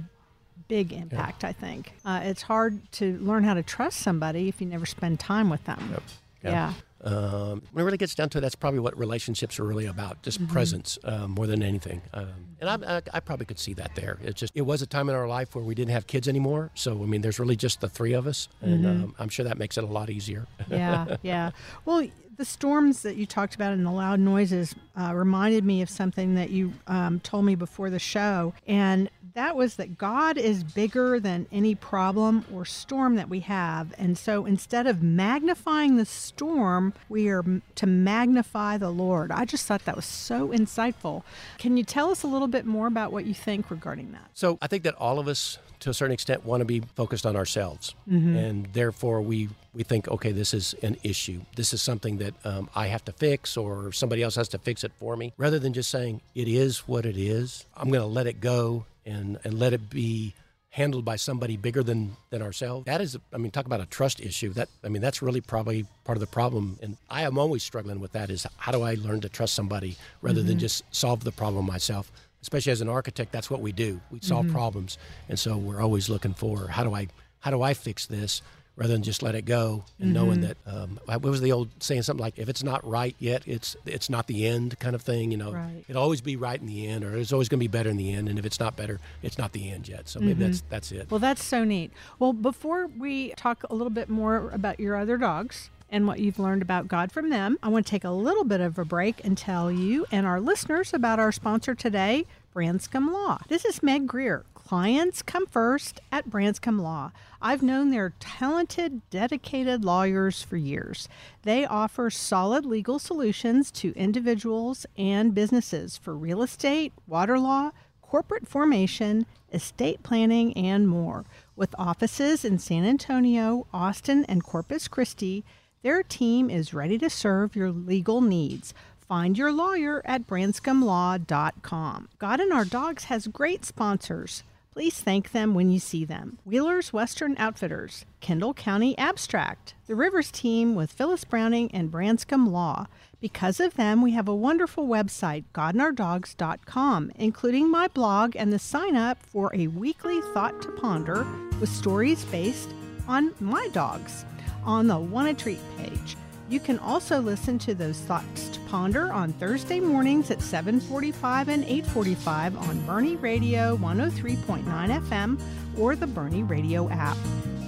big 0.68 0.92
impact. 0.94 1.44
I 1.44 1.52
think 1.54 1.94
uh, 2.06 2.22
it's 2.24 2.42
hard 2.42 2.80
to 2.94 3.18
learn 3.20 3.44
how 3.44 3.54
to 3.54 3.64
trust 3.64 4.00
somebody 4.00 4.48
if 4.50 4.62
you 4.62 4.68
never 4.68 4.86
spend 4.86 5.20
time 5.20 5.50
with 5.50 5.64
them. 5.66 5.96
Yeah. 6.44 6.74
Um, 7.06 7.62
when 7.74 7.82
it 7.82 7.86
really 7.86 7.98
gets 7.98 8.16
down 8.16 8.30
to 8.30 8.38
it, 8.38 8.42
that's 8.42 8.56
probably 8.56 8.80
what 8.80 8.98
relationships 8.98 9.60
are 9.60 9.66
really 9.66 9.88
about, 9.88 10.22
just 10.24 10.42
Mm-hmm. 10.42 10.54
presence 10.54 10.98
um, 11.04 11.32
more 11.32 11.48
than 11.48 11.62
anything. 11.62 12.02
Um, 12.14 12.28
and 12.62 12.70
I, 12.86 12.96
I, 12.98 13.02
I 13.16 13.20
probably 13.20 13.46
could 13.46 13.60
see 13.60 13.74
that 13.74 13.94
there. 13.96 14.20
It's 14.24 14.40
just 14.40 14.54
it 14.56 14.62
was 14.62 14.82
a 14.82 14.86
time 14.88 15.10
in 15.10 15.16
our 15.16 15.28
life 15.28 15.54
where 15.54 15.66
we 15.66 15.76
didn't 15.76 15.92
have 15.92 16.08
kids 16.08 16.30
anymore, 16.30 16.72
so 16.76 16.92
I 17.04 17.06
mean, 17.06 17.20
there's 17.22 17.40
really 17.40 17.58
just 17.58 17.82
the 17.82 17.90
three 17.90 18.14
of 18.14 18.26
us, 18.26 18.48
and 18.62 18.86
Mm-hmm. 18.86 19.04
um, 19.04 19.16
I'm 19.20 19.28
sure 19.28 19.44
that 19.44 19.58
makes 19.58 19.78
it 19.78 19.84
a 19.84 19.88
lot 19.88 20.10
easier. 20.10 20.48
yeah, 20.70 21.18
yeah. 21.24 21.52
Well, 21.84 22.08
the 22.36 22.46
storms 22.46 23.02
that 23.04 23.16
you 23.16 23.26
talked 23.26 23.56
about 23.56 23.74
and 23.74 23.86
the 23.86 23.92
loud 23.92 24.20
noises 24.20 24.76
uh, 25.00 25.14
reminded 25.14 25.64
me 25.64 25.82
of 25.82 25.90
something 25.90 26.36
that 26.36 26.50
you 26.50 26.74
um, 26.88 27.20
told 27.20 27.46
me 27.46 27.56
before 27.56 27.90
the 27.90 28.00
show, 28.00 28.54
and 28.68 29.10
that 29.34 29.56
was 29.56 29.76
that 29.76 29.98
God 29.98 30.38
is 30.38 30.64
bigger 30.64 31.20
than 31.20 31.48
any 31.52 31.76
problem 31.76 32.46
or 32.54 32.66
storm 32.66 33.16
that 33.16 33.30
we 33.30 33.42
have, 33.42 33.94
and 33.98 34.18
so 34.18 34.46
instead 34.46 34.88
of 34.88 35.02
magnifying 35.02 35.98
the 35.98 36.06
storm, 36.06 36.94
we 37.10 37.28
are 37.30 37.44
to 37.76 37.86
magnify 37.88 38.78
the 38.78 38.90
Lord. 38.90 39.32
I 39.32 39.46
just 39.46 39.66
thought 39.66 39.86
that 39.86 39.96
was 39.96 40.06
so 40.06 40.50
insightful. 40.50 41.24
Can 41.58 41.78
you 41.78 41.84
tell 41.84 42.12
us 42.12 42.24
a 42.24 42.28
little 42.28 42.48
bit 42.48 42.66
more 42.66 42.88
about 42.88 43.12
what 43.12 43.26
you 43.26 43.34
think 43.34 43.70
regarding 43.70 44.12
that? 44.12 44.30
So 44.34 44.58
I 44.62 44.68
think 44.68 44.84
that 44.84 44.96
all 44.96 45.20
of 45.20 45.28
us, 45.28 45.58
to 45.84 45.90
a 45.90 45.94
certain 45.94 46.14
extent, 46.14 46.46
want 46.46 46.62
to 46.62 46.66
be 46.66 46.82
focused 46.96 47.26
on 47.26 47.36
ourselves, 47.36 47.94
Mm-hmm. 48.10 48.36
and 48.36 48.68
therefore 48.74 49.22
we 49.22 49.50
we 49.74 49.84
think, 49.84 50.08
okay, 50.08 50.32
this 50.32 50.54
is 50.54 50.76
an 50.84 50.98
issue. 51.04 51.42
This 51.56 51.74
is 51.74 51.82
something 51.82 52.18
that 52.20 52.34
um, 52.46 52.70
I 52.76 52.88
have 52.88 53.04
to 53.06 53.12
fix, 53.12 53.58
or 53.58 53.92
somebody 53.92 54.22
else 54.22 54.36
has 54.36 54.48
to 54.50 54.58
fix 54.60 54.84
it 54.84 54.92
for 55.00 55.16
me. 55.18 55.34
Rather 55.38 55.60
than 55.60 55.74
just 55.74 55.90
saying 55.90 56.22
it 56.36 56.48
is 56.48 56.80
what 56.88 57.06
it 57.06 57.18
is, 57.18 57.66
I'm 57.76 57.90
going 57.90 58.02
to 58.02 58.08
let 58.20 58.28
it 58.28 58.40
go 58.40 58.86
and 59.06 59.40
and 59.44 59.54
let 59.60 59.74
it 59.74 59.90
be 59.90 60.34
handled 60.70 61.06
by 61.06 61.16
somebody 61.18 61.56
bigger 61.58 61.84
than 61.84 62.16
than 62.32 62.42
ourselves. 62.42 62.86
That 62.86 63.02
is, 63.02 63.18
I 63.34 63.38
mean, 63.38 63.52
talk 63.52 63.66
about 63.66 63.82
a 63.82 63.86
trust 63.86 64.20
issue. 64.20 64.52
That 64.54 64.70
I 64.84 64.90
mean, 64.90 65.02
that's 65.02 65.22
really 65.22 65.42
probably 65.42 65.86
part 66.04 66.18
of 66.18 66.20
the 66.22 66.28
problem. 66.40 66.78
And 66.82 66.98
I 67.10 67.24
am 67.24 67.38
always 67.38 67.64
struggling 67.64 68.00
with 68.00 68.12
that. 68.14 68.30
Is 68.30 68.46
how 68.58 68.72
do 68.72 68.82
I 68.84 68.94
learn 68.96 69.22
to 69.22 69.30
trust 69.30 69.54
somebody 69.56 69.96
rather 70.22 70.42
than 70.44 70.60
just 70.60 70.84
solve 70.92 71.24
the 71.24 71.32
problem 71.32 71.66
myself? 71.66 72.12
Especially 72.44 72.74
as 72.74 72.82
an 72.82 72.90
architect, 72.90 73.32
that's 73.32 73.50
what 73.50 73.62
we 73.62 73.72
do. 73.72 74.00
We 74.12 74.20
solve 74.22 74.46
mm-hmm. 74.46 74.54
problems, 74.54 74.98
and 75.30 75.40
so 75.40 75.58
we're 75.58 75.82
always 75.82 76.10
looking 76.10 76.34
for 76.34 76.68
how 76.68 76.84
do 76.84 76.94
I 76.94 77.08
how 77.40 77.50
do 77.52 77.62
I 77.62 77.74
fix 77.74 78.06
this 78.06 78.42
rather 78.76 78.94
than 78.94 79.04
just 79.04 79.22
let 79.22 79.36
it 79.36 79.46
go 79.46 79.84
and 80.00 80.14
knowing 80.14 80.40
mm-hmm. 80.40 80.48
that 80.48 80.58
um, 80.66 81.00
what 81.06 81.22
was 81.22 81.42
the 81.42 81.52
old 81.52 81.70
saying 81.82 82.02
something 82.02 82.22
like 82.22 82.40
if 82.40 82.50
it's 82.50 82.64
not 82.64 82.86
right 82.88 83.16
yet, 83.20 83.44
it's 83.46 83.76
it's 83.86 84.10
not 84.10 84.28
the 84.28 84.46
end 84.46 84.78
kind 84.80 84.96
of 84.96 85.02
thing. 85.02 85.32
You 85.32 85.38
know, 85.38 85.54
Right. 85.54 85.86
it'll 85.88 86.02
always 86.02 86.22
be 86.22 86.36
right 86.36 86.60
in 86.60 86.68
the 86.68 86.88
end, 86.88 87.04
or 87.04 87.16
it's 87.16 87.32
always 87.32 87.50
going 87.50 87.60
to 87.60 87.64
be 87.64 87.68
better 87.68 87.90
in 87.90 87.98
the 87.98 88.12
end. 88.12 88.28
And 88.28 88.38
if 88.38 88.46
it's 88.46 88.60
not 88.60 88.76
better, 88.76 89.00
it's 89.22 89.38
not 89.38 89.54
the 89.54 89.72
end 89.72 89.88
yet. 89.88 90.10
So 90.10 90.20
maybe 90.20 90.44
that's 90.44 90.60
mm-hmm. 90.60 90.70
that's 90.70 90.92
it. 90.92 91.10
Well, 91.10 91.20
that's 91.20 91.44
so 91.44 91.64
neat. 91.64 91.92
Well, 92.20 92.34
before 92.34 92.88
we 92.88 93.30
talk 93.32 93.64
a 93.70 93.76
little 93.76 93.92
bit 93.92 94.10
more 94.10 94.50
about 94.52 94.80
your 94.80 94.96
other 94.96 95.18
dogs 95.18 95.70
and 95.94 96.08
what 96.08 96.20
you've 96.20 96.40
learned 96.40 96.64
about 96.64 96.88
God 96.88 97.12
from 97.12 97.30
them, 97.30 97.58
I 97.62 97.70
want 97.70 97.86
to 97.86 97.90
take 97.90 98.04
a 98.04 98.10
little 98.10 98.44
bit 98.44 98.60
of 98.60 98.80
a 98.80 98.84
break 98.84 99.24
and 99.24 99.38
tell 99.38 99.72
you 99.72 100.08
and 100.12 100.26
our 100.26 100.42
listeners 100.42 100.92
about 100.92 101.20
our 101.20 101.32
sponsor 101.32 101.76
today, 101.76 102.26
Branscombe 102.52 103.14
Law. 103.14 103.38
This 103.48 103.64
is 103.64 103.84
Meg 103.84 104.08
Greer. 104.08 104.44
Clients 104.56 105.22
come 105.22 105.46
first 105.46 106.02
at 106.12 106.32
Branscombe 106.32 106.82
Law. 106.82 107.12
I've 107.40 107.62
known 107.62 107.92
their 107.92 108.14
talented, 108.20 109.08
dedicated 109.12 109.86
lawyers 109.86 110.42
for 110.42 110.58
years. 110.58 111.08
They 111.44 111.64
offer 111.64 112.10
solid 112.10 112.66
legal 112.66 112.98
solutions 112.98 113.70
to 113.74 113.94
individuals 113.96 114.88
and 114.98 115.36
businesses 115.36 115.96
for 115.98 116.16
real 116.16 116.42
estate, 116.42 116.92
water 117.08 117.38
law, 117.38 117.70
corporate 118.02 118.48
formation, 118.48 119.28
estate 119.52 120.02
planning, 120.02 120.58
and 120.58 120.88
more. 120.88 121.26
With 121.56 121.76
offices 121.78 122.44
in 122.44 122.58
San 122.58 122.84
Antonio, 122.84 123.68
Austin, 123.72 124.26
and 124.26 124.44
Corpus 124.44 124.88
Christi, 124.88 125.44
their 125.84 126.02
team 126.02 126.50
is 126.50 126.74
ready 126.74 126.98
to 126.98 127.10
serve 127.10 127.56
your 127.56 127.70
legal 127.70 128.22
needs. 128.22 128.74
Find 129.08 129.38
your 129.38 129.52
lawyer 129.52 130.02
at 130.06 130.26
branscombelaw.com. 130.26 132.10
God 132.18 132.40
and 132.40 132.54
Our 132.54 132.64
Dogs 132.66 133.04
has 133.06 133.28
great 133.28 133.66
sponsors. 133.66 134.44
Please 134.72 135.00
thank 135.00 135.34
them 135.34 135.54
when 135.54 135.70
you 135.70 135.80
see 135.80 136.04
them. 136.06 136.40
Wheeler's 136.46 136.94
Western 136.94 137.36
Outfitters, 137.38 138.06
Kendall 138.22 138.56
County 138.56 138.98
Abstract, 138.98 139.76
the 139.86 139.94
Rivers 139.94 140.32
team 140.32 140.74
with 140.74 140.92
Phyllis 140.92 141.26
Browning 141.26 141.70
and 141.72 141.92
Branscombe 141.92 142.50
Law. 142.52 142.88
Because 143.20 143.60
of 143.60 143.76
them, 143.76 144.02
we 144.02 144.14
have 144.14 144.28
a 144.28 144.36
wonderful 144.36 144.88
website, 144.88 145.44
godandourdogs.com, 145.54 147.12
including 147.16 147.70
my 147.70 147.88
blog 147.90 148.36
and 148.36 148.52
the 148.52 148.58
sign 148.58 148.96
up 148.96 149.22
for 149.22 149.52
a 149.54 149.68
weekly 149.68 150.22
thought 150.34 150.62
to 150.62 150.72
ponder 150.72 151.28
with 151.60 151.70
stories 151.70 152.24
based 152.26 152.70
on 153.08 153.34
my 153.40 153.68
dogs 153.74 154.26
on 154.66 154.88
the 154.88 154.98
Want 154.98 155.28
to 155.28 155.44
Treat 155.44 155.60
page. 155.78 156.18
You 156.50 156.60
can 156.60 156.78
also 156.80 157.20
listen 157.20 157.58
to 157.60 157.74
those 157.74 158.00
thoughts 158.00 158.50
to 158.50 158.60
ponder 158.62 159.12
on 159.12 159.34
Thursday 159.34 159.80
mornings 159.80 160.30
at 160.30 160.40
7:45 160.40 161.48
and 161.48 161.64
8:45 161.66 162.58
on 162.58 162.80
Boerne 162.82 163.22
Radio 163.22 163.78
103.9 163.78 164.92
FM 164.92 165.40
or 165.78 165.96
the 165.96 166.06
Boerne 166.06 166.48
Radio 166.48 166.90
app. 166.90 167.18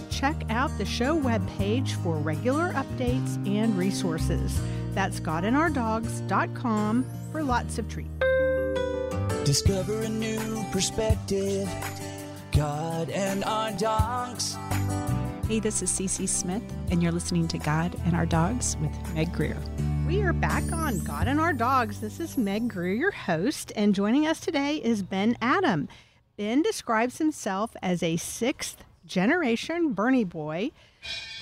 Check 0.10 0.44
out 0.50 0.76
the 0.78 0.86
show 0.86 1.20
webpage 1.20 1.92
for 2.04 2.16
regular 2.18 2.74
updates 2.74 3.36
and 3.48 3.78
resources. 3.78 4.60
That's 4.94 5.20
godandourdogs.com 5.20 7.06
for 7.32 7.44
lots 7.44 7.78
of 7.78 7.90
treats. 7.90 8.12
Discover 9.44 10.02
a 10.02 10.10
new 10.10 10.66
perspective. 10.72 11.70
God 12.52 13.10
and 13.10 13.44
our 13.44 13.72
dogs. 13.74 14.58
Hey, 15.48 15.60
this 15.60 15.84
is 15.84 15.92
Cece 15.92 16.28
Smith, 16.28 16.64
and 16.90 17.04
you're 17.04 17.12
listening 17.12 17.48
to 17.50 17.60
God 17.60 17.96
and 18.04 18.16
Our 18.16 18.26
Dogs 18.26 18.76
with 18.82 19.14
Meg 19.14 19.32
Greer. 19.32 19.56
We 20.08 20.24
are 20.24 20.34
back 20.34 20.64
on 20.72 20.98
God 21.04 21.28
and 21.28 21.40
Our 21.40 21.54
Dogs. 21.54 22.02
This 22.02 22.20
is 22.20 22.36
Meg 22.36 22.68
Greer, 22.68 22.96
your 22.96 23.12
host, 23.12 23.72
and 23.76 23.94
joining 23.94 24.26
us 24.26 24.40
today 24.40 24.78
is 24.78 25.04
Ben 25.04 25.38
Adam. 25.44 25.88
Ben 26.36 26.64
describes 26.64 27.20
himself 27.20 27.76
as 27.84 28.02
a 28.02 28.18
sixth 28.18 28.84
generation 29.06 29.94
Boerne 29.94 30.28
boy. 30.28 30.72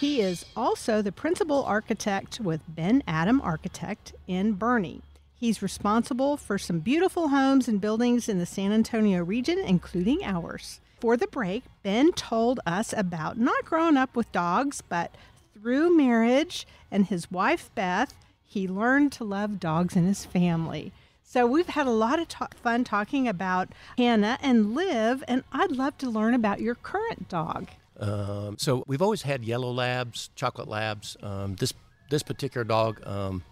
He 0.01 0.19
is 0.19 0.43
also 0.53 1.01
the 1.01 1.13
principal 1.13 1.63
architect 1.63 2.41
with 2.41 2.60
Ben 2.67 3.03
Adam 3.07 3.39
Architect 3.39 4.13
in 4.27 4.57
Boerne. 4.57 5.01
He's 5.33 5.62
responsible 5.62 6.36
for 6.36 6.57
some 6.57 6.79
beautiful 6.79 7.29
homes 7.29 7.69
and 7.69 7.79
buildings 7.79 8.27
in 8.27 8.38
the 8.38 8.45
San 8.45 8.74
Antonio 8.74 9.24
region, 9.24 9.60
including 9.60 10.25
ours. 10.25 10.81
For 11.03 11.17
the 11.17 11.27
break, 11.27 11.65
Ben 11.83 12.13
told 12.13 12.62
us 12.65 12.93
about 12.95 13.38
not 13.38 13.65
growing 13.65 13.98
up 13.98 14.15
with 14.15 14.31
dogs, 14.31 14.81
but 14.88 15.13
through 15.53 15.98
marriage 15.98 16.65
and 16.89 17.05
his 17.05 17.29
wife 17.29 17.69
Beth, 17.75 18.15
he 18.45 18.69
learned 18.69 19.12
to 19.12 19.25
love 19.25 19.60
dogs 19.60 19.98
and 19.98 20.07
his 20.07 20.24
family. 20.24 20.93
So 21.22 21.45
we've 21.45 21.67
had 21.67 21.88
a 21.88 21.91
lot 21.91 22.19
of 22.19 22.29
ta- 22.29 22.48
fun 22.55 22.86
talking 22.86 23.27
about 23.27 23.67
Hannah 23.98 24.38
and 24.41 24.74
Liv, 24.75 25.25
and 25.27 25.43
I'd 25.51 25.74
love 25.74 25.98
to 25.98 26.10
learn 26.10 26.33
about 26.33 26.62
your 26.62 26.75
current 26.75 27.27
dog. 27.27 27.67
Um, 28.00 28.55
so 28.57 28.86
we've 28.88 29.01
always 29.01 29.24
had 29.24 29.43
yellow 29.43 29.74
labs, 29.74 30.29
chocolate 30.38 30.69
labs. 30.69 31.17
Um, 31.22 31.55
this 31.55 31.74
this 32.10 32.24
particular 32.24 32.63
dog 32.63 33.05
um, 33.05 33.43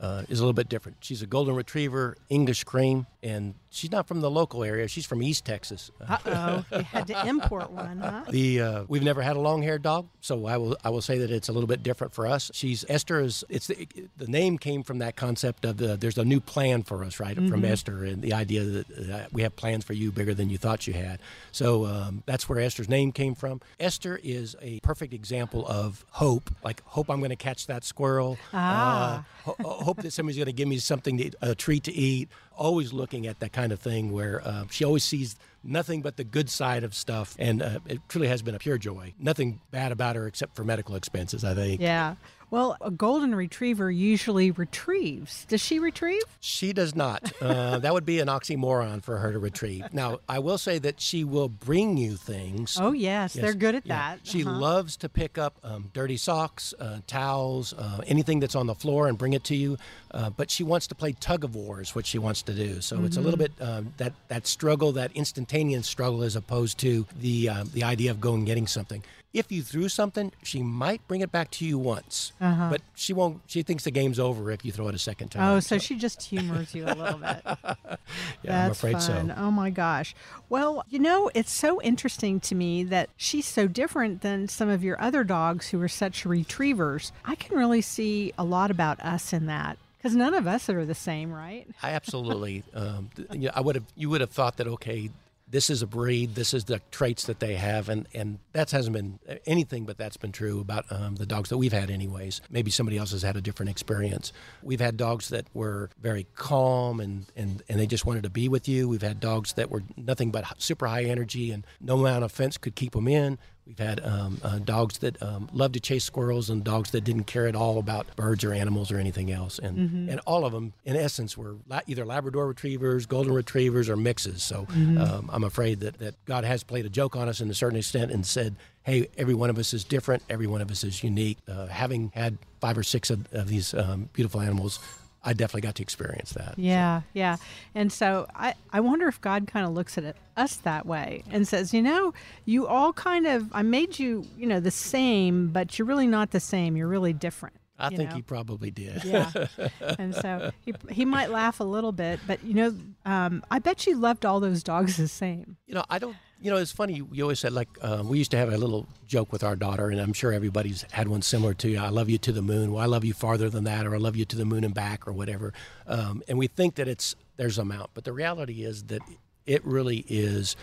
uh, 0.00 0.22
is 0.30 0.40
a 0.40 0.42
little 0.42 0.54
bit 0.54 0.70
different. 0.70 0.96
She's 1.00 1.20
a 1.20 1.26
golden 1.26 1.54
retriever, 1.56 2.16
English 2.30 2.64
cream, 2.64 3.06
and 3.26 3.54
she's 3.70 3.90
not 3.90 4.06
from 4.06 4.20
the 4.20 4.30
local 4.30 4.62
area. 4.62 4.86
She's 4.86 5.04
from 5.04 5.22
East 5.22 5.44
Texas. 5.44 5.90
Uh 6.00 6.18
oh, 6.26 6.64
you 6.78 6.82
had 6.84 7.06
to 7.08 7.26
import 7.26 7.70
one, 7.70 7.98
huh? 7.98 8.24
The 8.30 8.60
uh, 8.60 8.84
we've 8.88 9.02
never 9.02 9.20
had 9.20 9.36
a 9.36 9.40
long-haired 9.40 9.82
dog, 9.82 10.08
so 10.20 10.46
I 10.46 10.56
will 10.56 10.76
I 10.84 10.90
will 10.90 11.02
say 11.02 11.18
that 11.18 11.30
it's 11.30 11.48
a 11.48 11.52
little 11.52 11.66
bit 11.66 11.82
different 11.82 12.12
for 12.12 12.26
us. 12.26 12.50
She's 12.54 12.84
Esther 12.88 13.20
is 13.20 13.44
it's 13.48 13.66
the, 13.66 13.88
the 14.16 14.26
name 14.28 14.58
came 14.58 14.82
from 14.82 14.98
that 14.98 15.16
concept 15.16 15.64
of 15.64 15.76
the 15.76 15.96
there's 15.96 16.18
a 16.18 16.24
new 16.24 16.40
plan 16.40 16.82
for 16.82 17.04
us, 17.04 17.18
right? 17.20 17.36
From 17.36 17.64
Esther 17.64 18.04
and 18.04 18.22
the 18.22 18.32
idea 18.32 18.62
that 18.64 19.10
uh, 19.10 19.26
we 19.32 19.42
have 19.42 19.56
plans 19.56 19.84
for 19.84 19.92
you 19.92 20.12
bigger 20.12 20.34
than 20.34 20.48
you 20.48 20.58
thought 20.58 20.86
you 20.86 20.92
had. 20.94 21.18
So 21.52 21.86
um, 21.86 22.22
that's 22.26 22.48
where 22.48 22.60
Esther's 22.60 22.88
name 22.88 23.12
came 23.12 23.34
from. 23.34 23.60
Esther 23.80 24.20
is 24.22 24.56
a 24.62 24.80
perfect 24.80 25.12
example 25.12 25.66
of 25.66 26.04
hope, 26.10 26.50
like 26.62 26.82
hope 26.84 27.10
I'm 27.10 27.18
going 27.18 27.30
to 27.30 27.36
catch 27.36 27.66
that 27.66 27.84
squirrel. 27.84 28.38
Ah. 28.52 29.24
Uh, 29.46 29.52
ho- 29.52 29.84
hope 29.84 30.02
that 30.02 30.12
somebody's 30.12 30.36
going 30.36 30.46
to 30.46 30.52
give 30.52 30.68
me 30.68 30.78
something 30.78 31.18
to, 31.18 31.30
a 31.42 31.54
treat 31.54 31.84
to 31.84 31.92
eat. 31.92 32.28
Always 32.56 32.92
looking 32.92 33.26
at 33.26 33.40
that 33.40 33.52
kind 33.52 33.70
of 33.70 33.80
thing 33.80 34.12
where 34.12 34.40
uh, 34.44 34.64
she 34.70 34.84
always 34.84 35.04
sees 35.04 35.36
nothing 35.62 36.00
but 36.00 36.16
the 36.16 36.24
good 36.24 36.48
side 36.48 36.84
of 36.84 36.94
stuff, 36.94 37.36
and 37.38 37.62
uh, 37.62 37.78
it 37.86 38.00
truly 38.08 38.28
has 38.28 38.40
been 38.42 38.54
a 38.54 38.58
pure 38.58 38.78
joy. 38.78 39.12
Nothing 39.18 39.60
bad 39.70 39.92
about 39.92 40.16
her 40.16 40.26
except 40.26 40.56
for 40.56 40.64
medical 40.64 40.94
expenses, 40.94 41.44
I 41.44 41.54
think. 41.54 41.80
Yeah. 41.80 42.14
Well, 42.50 42.76
a 42.80 42.90
golden 42.92 43.34
retriever 43.34 43.90
usually 43.90 44.50
retrieves. 44.52 45.44
Does 45.46 45.60
she 45.60 45.78
retrieve? 45.80 46.22
She 46.40 46.72
does 46.72 46.94
not. 46.94 47.32
Uh, 47.42 47.78
that 47.80 47.92
would 47.92 48.06
be 48.06 48.20
an 48.20 48.28
oxymoron 48.28 49.02
for 49.02 49.18
her 49.18 49.32
to 49.32 49.38
retrieve. 49.38 49.92
Now, 49.92 50.18
I 50.28 50.38
will 50.38 50.58
say 50.58 50.78
that 50.78 51.00
she 51.00 51.24
will 51.24 51.48
bring 51.48 51.96
you 51.96 52.16
things. 52.16 52.78
Oh, 52.80 52.92
yes, 52.92 53.32
they're 53.34 53.52
good 53.54 53.74
at 53.74 53.84
yeah. 53.86 53.96
that. 54.16 54.20
She 54.26 54.44
Uh-huh. 54.44 54.58
loves 54.58 54.96
to 54.98 55.08
pick 55.08 55.38
up 55.38 55.56
um, 55.64 55.90
dirty 55.92 56.16
socks, 56.16 56.72
uh, 56.78 56.98
towels, 57.06 57.72
uh, 57.72 58.02
anything 58.06 58.38
that's 58.40 58.54
on 58.54 58.66
the 58.66 58.74
floor 58.76 59.08
and 59.08 59.18
bring 59.18 59.32
it 59.32 59.42
to 59.44 59.56
you. 59.56 59.76
Uh, 60.12 60.30
but 60.30 60.50
she 60.50 60.62
wants 60.62 60.86
to 60.86 60.94
play 60.94 61.12
tug 61.12 61.42
of 61.44 61.54
war, 61.56 61.80
is 61.80 61.94
what 61.94 62.06
she 62.06 62.18
wants 62.18 62.42
to 62.42 62.54
do. 62.54 62.80
So 62.80 63.04
it's 63.04 63.16
a 63.16 63.20
little 63.20 63.36
Mm-hmm. 63.38 63.58
bit 63.58 63.68
um, 63.68 63.92
that 63.98 64.12
that 64.28 64.46
struggle, 64.46 64.92
that 64.92 65.10
instantaneous 65.14 65.86
struggle, 65.86 66.22
as 66.22 66.36
opposed 66.36 66.78
to 66.78 67.04
the 67.20 67.48
uh, 67.50 67.64
the 67.74 67.82
idea 67.84 68.10
of 68.12 68.20
going 68.20 68.38
and 68.38 68.46
getting 68.46 68.66
something. 68.66 69.02
If 69.34 69.52
you 69.52 69.62
threw 69.62 69.90
something, 69.90 70.32
she 70.42 70.62
might 70.62 71.06
bring 71.08 71.20
it 71.20 71.30
back 71.30 71.50
to 71.52 71.66
you 71.66 71.76
once, 71.78 72.32
Uh-huh. 72.40 72.68
but 72.70 72.80
she 72.94 73.12
won't. 73.12 73.42
She 73.46 73.62
thinks 73.62 73.84
the 73.84 73.90
game's 73.90 74.18
over 74.18 74.50
if 74.50 74.64
you 74.64 74.72
throw 74.72 74.88
it 74.88 74.94
a 74.94 74.98
second 74.98 75.28
time. 75.28 75.42
Oh, 75.42 75.60
so 75.60 75.76
she 75.76 75.96
just 75.96 76.22
humors 76.22 76.74
you 76.74 76.84
a 76.86 76.94
little 76.94 77.18
bit. 77.18 77.42
yeah, 78.42 78.64
I'm 78.64 78.70
afraid 78.70 78.92
fun. 78.92 79.00
so. 79.28 79.34
Oh 79.36 79.50
my 79.50 79.68
gosh. 79.68 80.14
Well, 80.48 80.84
you 80.88 80.98
know, 80.98 81.30
it's 81.34 81.52
so 81.52 81.82
interesting 81.82 82.40
to 82.40 82.54
me 82.54 82.82
that 82.84 83.10
she's 83.18 83.44
so 83.46 83.66
different 83.68 84.22
than 84.22 84.48
some 84.48 84.70
of 84.70 84.82
your 84.82 84.98
other 85.02 85.22
dogs 85.22 85.68
who 85.68 85.82
are 85.82 85.88
such 85.88 86.24
retrievers. 86.24 87.12
I 87.24 87.34
can 87.34 87.58
really 87.58 87.82
see 87.82 88.32
a 88.38 88.44
lot 88.44 88.70
about 88.70 89.00
us 89.00 89.34
in 89.34 89.46
that 89.46 89.76
because 89.98 90.14
none 90.16 90.32
of 90.32 90.46
us 90.46 90.70
are 90.70 90.86
the 90.86 90.94
same, 90.94 91.30
right? 91.30 91.66
I 91.82 91.90
absolutely. 91.90 92.62
Um, 92.74 93.10
th- 93.14 93.28
you 93.32 93.38
know, 93.48 93.52
I 93.54 93.60
would 93.60 93.74
have. 93.74 93.84
You 93.96 94.08
would 94.10 94.20
have 94.22 94.30
thought 94.30 94.56
that 94.58 94.66
okay, 94.66 95.10
this 95.48 95.70
is 95.70 95.80
a 95.82 95.86
breed. 95.86 96.34
This 96.34 96.52
is 96.52 96.64
the 96.64 96.80
traits 96.90 97.24
that 97.26 97.40
they 97.40 97.54
have, 97.54 97.88
and 97.88 98.08
and 98.12 98.38
that 98.52 98.70
hasn't 98.70 98.94
been 98.94 99.18
anything 99.46 99.84
but 99.84 99.96
that's 99.96 100.16
been 100.16 100.32
true 100.32 100.60
about 100.60 100.84
um, 100.90 101.16
the 101.16 101.26
dogs 101.26 101.50
that 101.50 101.58
we've 101.58 101.72
had, 101.72 101.90
anyways. 101.90 102.40
Maybe 102.50 102.70
somebody 102.70 102.98
else 102.98 103.12
has 103.12 103.22
had 103.22 103.36
a 103.36 103.40
different 103.40 103.70
experience. 103.70 104.32
We've 104.62 104.80
had 104.80 104.96
dogs 104.96 105.28
that 105.28 105.46
were 105.54 105.90
very 106.00 106.26
calm 106.34 107.00
and 107.00 107.26
and 107.36 107.62
and 107.68 107.78
they 107.78 107.86
just 107.86 108.04
wanted 108.04 108.24
to 108.24 108.30
be 108.30 108.48
with 108.48 108.68
you. 108.68 108.88
We've 108.88 109.02
had 109.02 109.20
dogs 109.20 109.52
that 109.52 109.70
were 109.70 109.84
nothing 109.96 110.30
but 110.30 110.44
super 110.60 110.86
high 110.86 111.04
energy, 111.04 111.52
and 111.52 111.64
no 111.80 111.98
amount 111.98 112.24
of 112.24 112.32
fence 112.32 112.58
could 112.58 112.74
keep 112.74 112.92
them 112.92 113.06
in. 113.06 113.38
We've 113.66 113.78
had 113.78 114.04
um, 114.04 114.40
uh, 114.44 114.58
dogs 114.60 114.98
that 114.98 115.20
um, 115.20 115.48
love 115.52 115.72
to 115.72 115.80
chase 115.80 116.04
squirrels 116.04 116.48
and 116.50 116.62
dogs 116.62 116.92
that 116.92 117.02
didn't 117.02 117.24
care 117.24 117.48
at 117.48 117.56
all 117.56 117.78
about 117.78 118.14
birds 118.14 118.44
or 118.44 118.52
animals 118.52 118.92
or 118.92 118.98
anything 118.98 119.32
else. 119.32 119.58
And 119.58 119.76
Mm-hmm. 119.76 120.08
and 120.10 120.20
all 120.24 120.44
of 120.46 120.52
them, 120.52 120.72
in 120.84 120.94
essence, 120.96 121.36
were 121.36 121.56
la- 121.68 121.80
either 121.88 122.04
Labrador 122.04 122.46
retrievers, 122.46 123.06
golden 123.06 123.32
retrievers, 123.34 123.88
or 123.88 123.96
mixes. 123.96 124.42
So 124.44 124.66
Mm-hmm. 124.66 124.98
um, 124.98 125.30
I'm 125.32 125.42
afraid 125.44 125.80
that, 125.80 125.98
that 125.98 126.14
God 126.26 126.44
has 126.44 126.62
played 126.62 126.86
a 126.86 126.88
joke 126.88 127.16
on 127.16 127.28
us 127.28 127.40
in 127.40 127.50
a 127.50 127.54
certain 127.54 127.78
extent 127.78 128.12
and 128.12 128.24
said, 128.24 128.54
hey, 128.84 129.08
every 129.18 129.34
one 129.34 129.50
of 129.50 129.58
us 129.58 129.74
is 129.74 129.82
different. 129.82 130.22
Every 130.30 130.46
one 130.46 130.60
of 130.60 130.70
us 130.70 130.84
is 130.84 131.02
unique. 131.02 131.38
Uh, 131.48 131.66
having 131.66 132.12
had 132.14 132.38
five 132.60 132.78
or 132.78 132.84
six 132.84 133.10
of, 133.10 133.26
of 133.32 133.48
these 133.48 133.74
um, 133.74 134.08
beautiful 134.12 134.40
animals, 134.40 134.78
I 135.26 135.32
definitely 135.32 135.62
got 135.62 135.74
to 135.74 135.82
experience 135.82 136.30
that. 136.32 136.54
Yeah, 136.56 137.02
yeah. 137.12 137.36
And 137.74 137.92
so 137.92 138.28
I, 138.34 138.54
I 138.72 138.78
wonder 138.78 139.08
if 139.08 139.20
God 139.20 139.48
kind 139.48 139.66
of 139.66 139.72
looks 139.72 139.98
at 139.98 140.04
it, 140.04 140.16
us 140.36 140.56
that 140.58 140.86
way 140.86 141.24
and 141.30 141.48
says, 141.48 141.74
you 141.74 141.82
know, 141.82 142.14
you 142.44 142.68
all 142.68 142.92
kind 142.92 143.26
of, 143.26 143.48
I 143.52 143.62
made 143.62 143.98
you, 143.98 144.24
you 144.38 144.46
know, 144.46 144.60
the 144.60 144.70
same, 144.70 145.48
but 145.48 145.78
you're 145.78 145.86
really 145.86 146.06
not 146.06 146.30
the 146.30 146.38
same. 146.38 146.76
You're 146.76 146.86
really 146.86 147.12
different. 147.12 147.56
I 147.76 147.90
think 147.90 148.10
know? 148.10 148.16
he 148.16 148.22
probably 148.22 148.70
did. 148.70 149.04
Yeah. 149.04 149.30
and 149.98 150.14
so 150.14 150.52
he, 150.60 150.72
he 150.90 151.04
might 151.04 151.30
laugh 151.30 151.58
a 151.58 151.64
little 151.64 151.92
bit, 151.92 152.20
but, 152.26 152.42
you 152.44 152.54
know, 152.54 152.74
um, 153.04 153.42
I 153.50 153.58
bet 153.58 153.84
you 153.86 153.96
loved 153.96 154.24
all 154.24 154.38
those 154.38 154.62
dogs 154.62 154.96
the 154.96 155.08
same. 155.08 155.56
You 155.66 155.74
know, 155.74 155.84
I 155.90 155.98
don't. 155.98 156.16
You 156.40 156.50
know, 156.50 156.58
it's 156.58 156.72
funny. 156.72 157.02
You 157.12 157.22
always 157.24 157.40
said 157.40 157.52
like 157.52 157.68
uh, 157.80 158.02
we 158.04 158.18
used 158.18 158.30
to 158.32 158.36
have 158.36 158.52
a 158.52 158.58
little 158.58 158.86
joke 159.06 159.32
with 159.32 159.42
our 159.42 159.56
daughter, 159.56 159.88
and 159.88 160.00
I'm 160.00 160.12
sure 160.12 160.32
everybody's 160.32 160.84
had 160.92 161.08
one 161.08 161.22
similar 161.22 161.54
to 161.54 161.68
you. 161.68 161.78
I 161.78 161.88
love 161.88 162.10
you 162.10 162.18
to 162.18 162.32
the 162.32 162.42
moon. 162.42 162.72
Well, 162.72 162.82
I 162.82 162.86
love 162.86 163.04
you 163.04 163.14
farther 163.14 163.48
than 163.48 163.64
that, 163.64 163.86
or 163.86 163.94
I 163.94 163.98
love 163.98 164.16
you 164.16 164.24
to 164.26 164.36
the 164.36 164.44
moon 164.44 164.62
and 164.62 164.74
back, 164.74 165.08
or 165.08 165.12
whatever. 165.12 165.54
Um, 165.86 166.22
and 166.28 166.36
we 166.38 166.46
think 166.46 166.74
that 166.74 166.88
it's 166.88 167.16
there's 167.36 167.58
a 167.58 167.62
amount, 167.62 167.90
but 167.94 168.04
the 168.04 168.12
reality 168.12 168.64
is 168.64 168.84
that 168.84 169.00
it 169.46 169.64
really 169.64 170.04
is. 170.08 170.56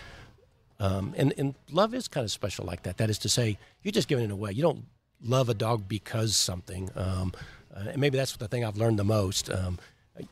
Um, 0.79 1.13
and 1.17 1.33
and 1.37 1.55
love 1.71 1.93
is 1.93 2.07
kind 2.07 2.23
of 2.23 2.31
special 2.31 2.65
like 2.65 2.83
that. 2.83 2.97
That 2.97 3.09
is 3.09 3.17
to 3.19 3.29
say, 3.29 3.57
you're 3.81 3.91
just 3.91 4.07
giving 4.07 4.25
it 4.25 4.31
away. 4.31 4.51
You 4.51 4.61
don't 4.61 4.85
love 5.23 5.49
a 5.49 5.53
dog 5.53 5.87
because 5.87 6.35
something. 6.37 6.89
Um, 6.95 7.33
uh, 7.75 7.89
and 7.89 7.97
maybe 7.97 8.17
that's 8.17 8.35
the 8.37 8.47
thing 8.47 8.63
I've 8.63 8.77
learned 8.77 8.99
the 8.99 9.03
most. 9.03 9.49
Um, 9.49 9.79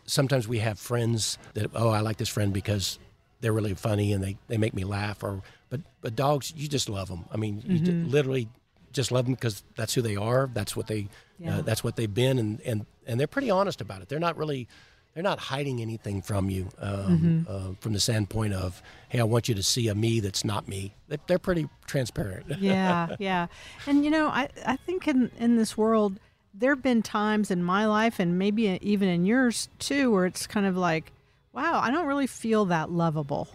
sometimes 0.05 0.48
we 0.48 0.60
have 0.60 0.79
friends 0.79 1.38
that 1.53 1.71
oh 1.74 1.89
I 1.89 2.01
like 2.01 2.17
this 2.17 2.29
friend 2.29 2.53
because 2.53 3.00
they're 3.41 3.53
really 3.53 3.74
funny 3.74 4.13
and 4.13 4.24
they, 4.24 4.38
they 4.48 4.57
make 4.57 4.74
me 4.74 4.83
laugh 4.83 5.24
or 5.24 5.41
but 5.69 5.81
but 6.01 6.15
dogs 6.15 6.53
you 6.55 6.67
just 6.67 6.88
love 6.89 7.10
them 7.10 7.25
I 7.31 7.38
mean 7.38 7.62
you 7.67 7.79
ju- 7.79 8.05
literally 8.07 8.48
just 8.94 9.11
love 9.11 9.25
them 9.25 9.33
because 9.35 9.63
that's 9.75 9.94
who 9.94 10.01
they 10.01 10.16
are. 10.18 10.50
That's 10.53 10.75
what 10.75 10.87
they 10.87 11.07
Yeah. 11.39 11.57
uh, 11.57 11.61
that's 11.61 11.83
what 11.83 11.96
they've 11.96 12.13
been 12.13 12.37
and, 12.39 12.59
and 12.61 12.85
and 13.07 13.20
they're 13.20 13.27
pretty 13.27 13.50
honest 13.50 13.81
about 13.81 14.01
it. 14.01 14.09
They're 14.09 14.20
not 14.20 14.37
really 14.37 14.68
they're 15.13 15.24
not 15.24 15.39
hiding 15.39 15.81
anything 15.81 16.22
from 16.22 16.50
you 16.50 16.70
um, 16.79 17.46
uh, 17.50 17.72
from 17.81 17.94
the 17.94 18.00
standpoint 18.00 18.53
of 18.53 18.81
hey 19.09 19.20
I 19.20 19.24
want 19.24 19.50
you 19.50 19.55
to 19.55 19.63
see 19.63 19.87
a 19.87 19.96
me 19.96 20.20
that's 20.20 20.44
not 20.46 20.68
me. 20.68 20.94
They, 21.07 21.18
they're 21.27 21.39
pretty 21.39 21.68
transparent. 21.87 22.46
Yeah, 22.59 23.16
yeah. 23.20 23.48
And 23.87 24.03
you 24.05 24.11
know, 24.11 24.27
I, 24.27 24.50
I 24.66 24.75
think 24.75 25.07
in, 25.07 25.31
in 25.39 25.55
this 25.57 25.75
world, 25.77 26.20
there 26.53 26.74
have 26.75 26.83
been 26.83 27.01
times 27.01 27.50
in 27.50 27.63
my 27.63 27.85
life 27.85 28.20
and 28.20 28.37
maybe 28.37 28.77
even 28.81 29.07
in 29.09 29.25
yours 29.25 29.70
too, 29.79 30.11
where 30.11 30.25
it's 30.25 30.48
kind 30.48 30.66
of 30.66 30.75
like, 30.77 31.11
wow, 31.53 31.79
I 31.81 31.92
don't 31.92 32.07
really 32.07 32.27
feel 32.27 32.66
that 32.66 32.92
lovable. 32.92 33.48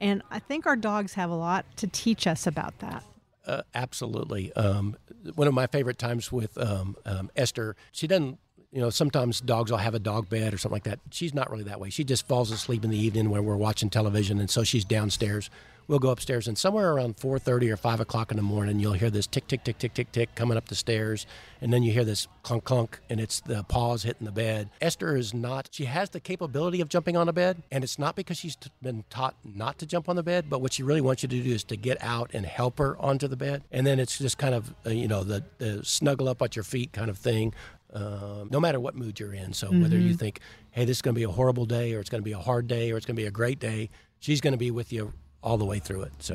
And 0.00 0.22
I 0.30 0.38
think 0.38 0.66
our 0.66 0.76
dogs 0.76 1.14
have 1.14 1.30
a 1.30 1.34
lot 1.34 1.64
to 1.76 1.86
teach 1.86 2.26
us 2.26 2.46
about 2.46 2.78
that. 2.80 3.04
Uh, 3.46 3.62
absolutely. 3.74 4.52
Um, 4.54 4.96
one 5.34 5.48
of 5.48 5.54
my 5.54 5.66
favorite 5.66 5.98
times 5.98 6.30
with 6.30 6.56
um, 6.58 6.96
um, 7.04 7.30
Esther, 7.36 7.76
she 7.92 8.06
doesn't, 8.06 8.38
you 8.72 8.80
know, 8.80 8.90
sometimes 8.90 9.40
dogs 9.40 9.70
will 9.70 9.78
have 9.78 9.94
a 9.94 9.98
dog 9.98 10.28
bed 10.28 10.54
or 10.54 10.58
something 10.58 10.74
like 10.74 10.84
that. 10.84 10.98
She's 11.10 11.34
not 11.34 11.50
really 11.50 11.64
that 11.64 11.78
way. 11.78 11.90
She 11.90 12.04
just 12.04 12.26
falls 12.26 12.50
asleep 12.50 12.84
in 12.84 12.90
the 12.90 12.98
evening 12.98 13.30
when 13.30 13.44
we're 13.44 13.56
watching 13.56 13.90
television, 13.90 14.38
and 14.38 14.48
so 14.48 14.64
she's 14.64 14.84
downstairs. 14.84 15.50
We'll 15.88 15.98
go 15.98 16.10
upstairs, 16.10 16.46
and 16.46 16.56
somewhere 16.56 16.92
around 16.92 17.16
4:30 17.16 17.70
or 17.70 17.76
5 17.76 18.00
o'clock 18.00 18.30
in 18.30 18.36
the 18.36 18.42
morning, 18.42 18.78
you'll 18.78 18.92
hear 18.92 19.10
this 19.10 19.26
tick, 19.26 19.48
tick, 19.48 19.64
tick, 19.64 19.78
tick, 19.78 19.94
tick, 19.94 20.12
tick 20.12 20.34
coming 20.34 20.56
up 20.56 20.68
the 20.68 20.74
stairs, 20.74 21.26
and 21.60 21.72
then 21.72 21.82
you 21.82 21.92
hear 21.92 22.04
this 22.04 22.28
clunk, 22.42 22.64
clunk, 22.64 23.00
and 23.10 23.20
it's 23.20 23.40
the 23.40 23.64
paws 23.64 24.04
hitting 24.04 24.24
the 24.24 24.32
bed. 24.32 24.70
Esther 24.80 25.16
is 25.16 25.34
not. 25.34 25.68
She 25.72 25.86
has 25.86 26.10
the 26.10 26.20
capability 26.20 26.80
of 26.80 26.88
jumping 26.88 27.16
on 27.16 27.28
a 27.28 27.32
bed, 27.32 27.62
and 27.70 27.82
it's 27.82 27.98
not 27.98 28.14
because 28.14 28.38
she's 28.38 28.56
t- 28.56 28.70
been 28.80 29.04
taught 29.10 29.34
not 29.44 29.78
to 29.78 29.86
jump 29.86 30.08
on 30.08 30.16
the 30.16 30.22
bed, 30.22 30.48
but 30.48 30.60
what 30.60 30.72
she 30.72 30.82
really 30.82 31.00
wants 31.00 31.22
you 31.22 31.28
to 31.28 31.42
do 31.42 31.50
is 31.50 31.64
to 31.64 31.76
get 31.76 31.98
out 32.00 32.30
and 32.32 32.46
help 32.46 32.78
her 32.78 32.96
onto 32.98 33.26
the 33.26 33.36
bed, 33.36 33.64
and 33.72 33.86
then 33.86 33.98
it's 33.98 34.18
just 34.18 34.38
kind 34.38 34.54
of 34.54 34.72
uh, 34.86 34.90
you 34.90 35.08
know 35.08 35.24
the, 35.24 35.44
the 35.58 35.84
snuggle 35.84 36.28
up 36.28 36.40
at 36.42 36.54
your 36.54 36.62
feet 36.62 36.92
kind 36.92 37.10
of 37.10 37.18
thing. 37.18 37.52
Um, 37.94 38.48
no 38.50 38.58
matter 38.58 38.80
what 38.80 38.94
mood 38.94 39.20
you're 39.20 39.34
in. 39.34 39.52
So 39.52 39.70
whether 39.70 39.98
you 39.98 40.14
think, 40.14 40.40
hey, 40.70 40.86
this 40.86 40.96
is 40.96 41.02
going 41.02 41.14
to 41.14 41.18
be 41.18 41.24
a 41.24 41.30
horrible 41.30 41.66
day, 41.66 41.92
or 41.92 42.00
it's 42.00 42.08
going 42.08 42.22
to 42.22 42.24
be 42.24 42.32
a 42.32 42.38
hard 42.38 42.66
day, 42.66 42.90
or 42.90 42.96
it's 42.96 43.04
going 43.04 43.16
to 43.16 43.20
be 43.20 43.26
a 43.26 43.30
great 43.30 43.58
day, 43.58 43.90
she's 44.18 44.40
going 44.40 44.52
to 44.52 44.58
be 44.58 44.70
with 44.70 44.94
you 44.94 45.12
all 45.42 45.58
the 45.58 45.64
way 45.64 45.78
through 45.78 46.02
it. 46.02 46.12
So 46.20 46.34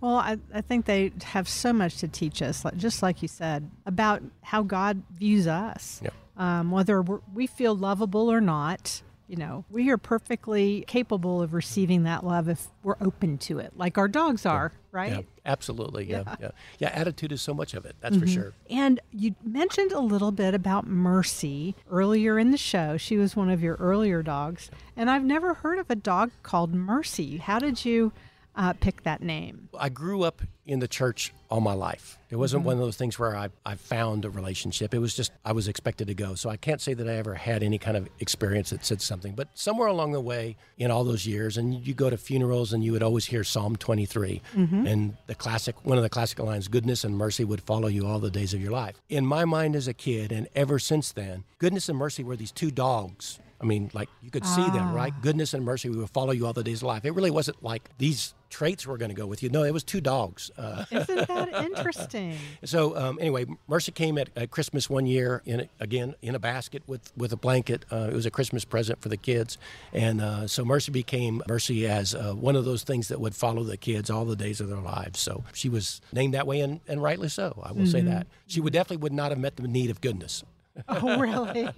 Well, 0.00 0.16
I, 0.16 0.38
I 0.54 0.60
think 0.62 0.86
they 0.86 1.12
have 1.22 1.48
so 1.48 1.72
much 1.72 1.98
to 1.98 2.08
teach 2.08 2.42
us, 2.42 2.64
like, 2.64 2.76
just 2.76 3.02
like 3.02 3.22
you 3.22 3.28
said, 3.28 3.70
about 3.86 4.22
how 4.40 4.62
God 4.62 5.02
views 5.14 5.46
us. 5.46 6.00
Yep. 6.02 6.14
Um, 6.36 6.70
whether 6.70 7.02
we 7.02 7.46
feel 7.46 7.76
lovable 7.76 8.32
or 8.32 8.40
not, 8.40 9.02
you 9.32 9.38
know, 9.38 9.64
we 9.70 9.88
are 9.88 9.96
perfectly 9.96 10.84
capable 10.86 11.40
of 11.40 11.54
receiving 11.54 12.02
that 12.02 12.22
love 12.22 12.50
if 12.50 12.68
we're 12.82 12.98
open 13.00 13.38
to 13.38 13.60
it, 13.60 13.72
like 13.74 13.96
our 13.96 14.06
dogs 14.06 14.44
are, 14.44 14.72
right? 14.90 15.10
yeah, 15.10 15.20
absolutely, 15.46 16.04
yeah, 16.04 16.36
yeah, 16.38 16.50
yeah. 16.78 16.88
Attitude 16.88 17.32
is 17.32 17.40
so 17.40 17.54
much 17.54 17.72
of 17.72 17.86
it. 17.86 17.96
That's 18.02 18.14
for 18.18 18.26
mm-hmm. 18.26 18.34
sure. 18.34 18.52
And 18.68 19.00
you 19.10 19.34
mentioned 19.42 19.90
a 19.90 20.00
little 20.00 20.32
bit 20.32 20.52
about 20.52 20.86
Mercy 20.86 21.74
earlier 21.90 22.38
in 22.38 22.50
the 22.50 22.58
show. 22.58 22.98
She 22.98 23.16
was 23.16 23.34
one 23.34 23.48
of 23.48 23.62
your 23.62 23.76
earlier 23.76 24.22
dogs. 24.22 24.70
And 24.98 25.08
I've 25.08 25.24
never 25.24 25.54
heard 25.54 25.78
of 25.78 25.88
a 25.88 25.96
dog 25.96 26.30
called 26.42 26.74
Mercy. 26.74 27.38
How 27.38 27.58
did 27.58 27.86
you 27.86 28.12
uh, 28.54 28.72
pick 28.74 29.02
that 29.04 29.22
name? 29.22 29.68
I 29.78 29.88
grew 29.88 30.22
up 30.22 30.42
in 30.64 30.78
the 30.78 30.88
church 30.88 31.32
all 31.50 31.60
my 31.60 31.72
life. 31.72 32.18
It 32.30 32.36
wasn't 32.36 32.64
one 32.64 32.74
of 32.74 32.80
those 32.80 32.96
things 32.96 33.18
where 33.18 33.36
I, 33.36 33.48
I 33.66 33.74
found 33.74 34.24
a 34.24 34.30
relationship. 34.30 34.94
It 34.94 35.00
was 35.00 35.14
just 35.14 35.32
I 35.44 35.52
was 35.52 35.68
expected 35.68 36.06
to 36.06 36.14
go. 36.14 36.34
So 36.34 36.48
I 36.48 36.56
can't 36.56 36.80
say 36.80 36.94
that 36.94 37.08
I 37.08 37.14
ever 37.14 37.34
had 37.34 37.62
any 37.62 37.78
kind 37.78 37.96
of 37.96 38.08
experience 38.20 38.70
that 38.70 38.84
said 38.84 39.02
something. 39.02 39.34
But 39.34 39.48
somewhere 39.54 39.88
along 39.88 40.12
the 40.12 40.20
way 40.20 40.56
in 40.78 40.90
all 40.90 41.04
those 41.04 41.26
years, 41.26 41.56
and 41.56 41.86
you 41.86 41.94
go 41.94 42.10
to 42.10 42.16
funerals 42.16 42.72
and 42.72 42.84
you 42.84 42.92
would 42.92 43.02
always 43.02 43.26
hear 43.26 43.44
Psalm 43.44 43.76
23 43.76 44.40
and 44.86 45.16
the 45.26 45.34
classic, 45.34 45.74
one 45.84 45.98
of 45.98 46.04
the 46.04 46.10
classic 46.10 46.38
lines, 46.38 46.68
goodness 46.68 47.04
and 47.04 47.16
mercy 47.16 47.44
would 47.44 47.60
follow 47.60 47.88
you 47.88 48.06
all 48.06 48.18
the 48.18 48.30
days 48.30 48.54
of 48.54 48.60
your 48.60 48.72
life. 48.72 49.00
In 49.08 49.26
my 49.26 49.44
mind 49.44 49.74
as 49.76 49.88
a 49.88 49.94
kid, 49.94 50.32
and 50.32 50.48
ever 50.54 50.78
since 50.78 51.12
then, 51.12 51.44
goodness 51.58 51.88
and 51.88 51.98
mercy 51.98 52.22
were 52.22 52.36
these 52.36 52.52
two 52.52 52.70
dogs 52.70 53.40
I 53.62 53.64
mean, 53.64 53.90
like 53.94 54.08
you 54.22 54.30
could 54.30 54.44
see 54.44 54.64
them, 54.70 54.88
Ah. 54.88 54.94
right? 54.94 55.12
Goodness 55.22 55.54
and 55.54 55.64
mercy, 55.64 55.88
we 55.88 55.96
will 55.96 56.06
follow 56.08 56.32
you 56.32 56.46
all 56.46 56.52
the 56.52 56.64
days 56.64 56.78
of 56.82 56.88
life. 56.88 57.04
It 57.04 57.12
really 57.12 57.30
wasn't 57.30 57.62
like 57.62 57.88
these 57.98 58.34
traits 58.50 58.86
were 58.86 58.98
going 58.98 59.08
to 59.08 59.14
go 59.14 59.26
with 59.26 59.42
you. 59.42 59.48
No, 59.48 59.62
it 59.62 59.70
was 59.72 59.82
two 59.82 60.00
dogs. 60.00 60.50
Uh, 60.58 60.84
Isn't 60.90 61.28
that 61.28 61.64
interesting? 61.64 62.36
so 62.64 62.94
um, 62.98 63.18
anyway, 63.20 63.46
Mercy 63.68 63.92
came 63.92 64.18
at, 64.18 64.28
at 64.36 64.50
Christmas 64.50 64.90
one 64.90 65.06
year 65.06 65.40
in 65.46 65.68
again 65.80 66.14
in 66.22 66.34
a 66.34 66.38
basket 66.38 66.82
with 66.86 67.12
with 67.16 67.32
a 67.32 67.36
blanket. 67.36 67.84
Uh, 67.90 68.08
it 68.10 68.14
was 68.14 68.26
a 68.26 68.30
Christmas 68.30 68.64
present 68.64 69.00
for 69.00 69.08
the 69.08 69.16
kids, 69.16 69.56
and 69.92 70.20
uh, 70.20 70.46
so 70.46 70.64
Mercy 70.64 70.90
became 70.92 71.42
Mercy 71.48 71.86
as 71.86 72.14
uh, 72.14 72.32
one 72.34 72.56
of 72.56 72.64
those 72.64 72.82
things 72.82 73.08
that 73.08 73.20
would 73.20 73.34
follow 73.34 73.62
the 73.62 73.76
kids 73.76 74.10
all 74.10 74.24
the 74.24 74.36
days 74.36 74.60
of 74.60 74.68
their 74.68 74.80
lives. 74.82 75.20
So 75.20 75.44
she 75.54 75.68
was 75.68 76.00
named 76.12 76.34
that 76.34 76.46
way, 76.46 76.60
and, 76.60 76.80
and 76.88 77.02
rightly 77.02 77.28
so. 77.28 77.58
I 77.62 77.72
will 77.72 77.86
say 77.86 78.00
that 78.02 78.26
she 78.46 78.60
would 78.60 78.72
definitely 78.72 78.98
would 78.98 79.12
not 79.12 79.30
have 79.30 79.38
met 79.38 79.56
the 79.56 79.66
need 79.68 79.88
of 79.90 80.00
goodness. 80.00 80.42
Oh, 80.88 81.18
really? 81.18 81.68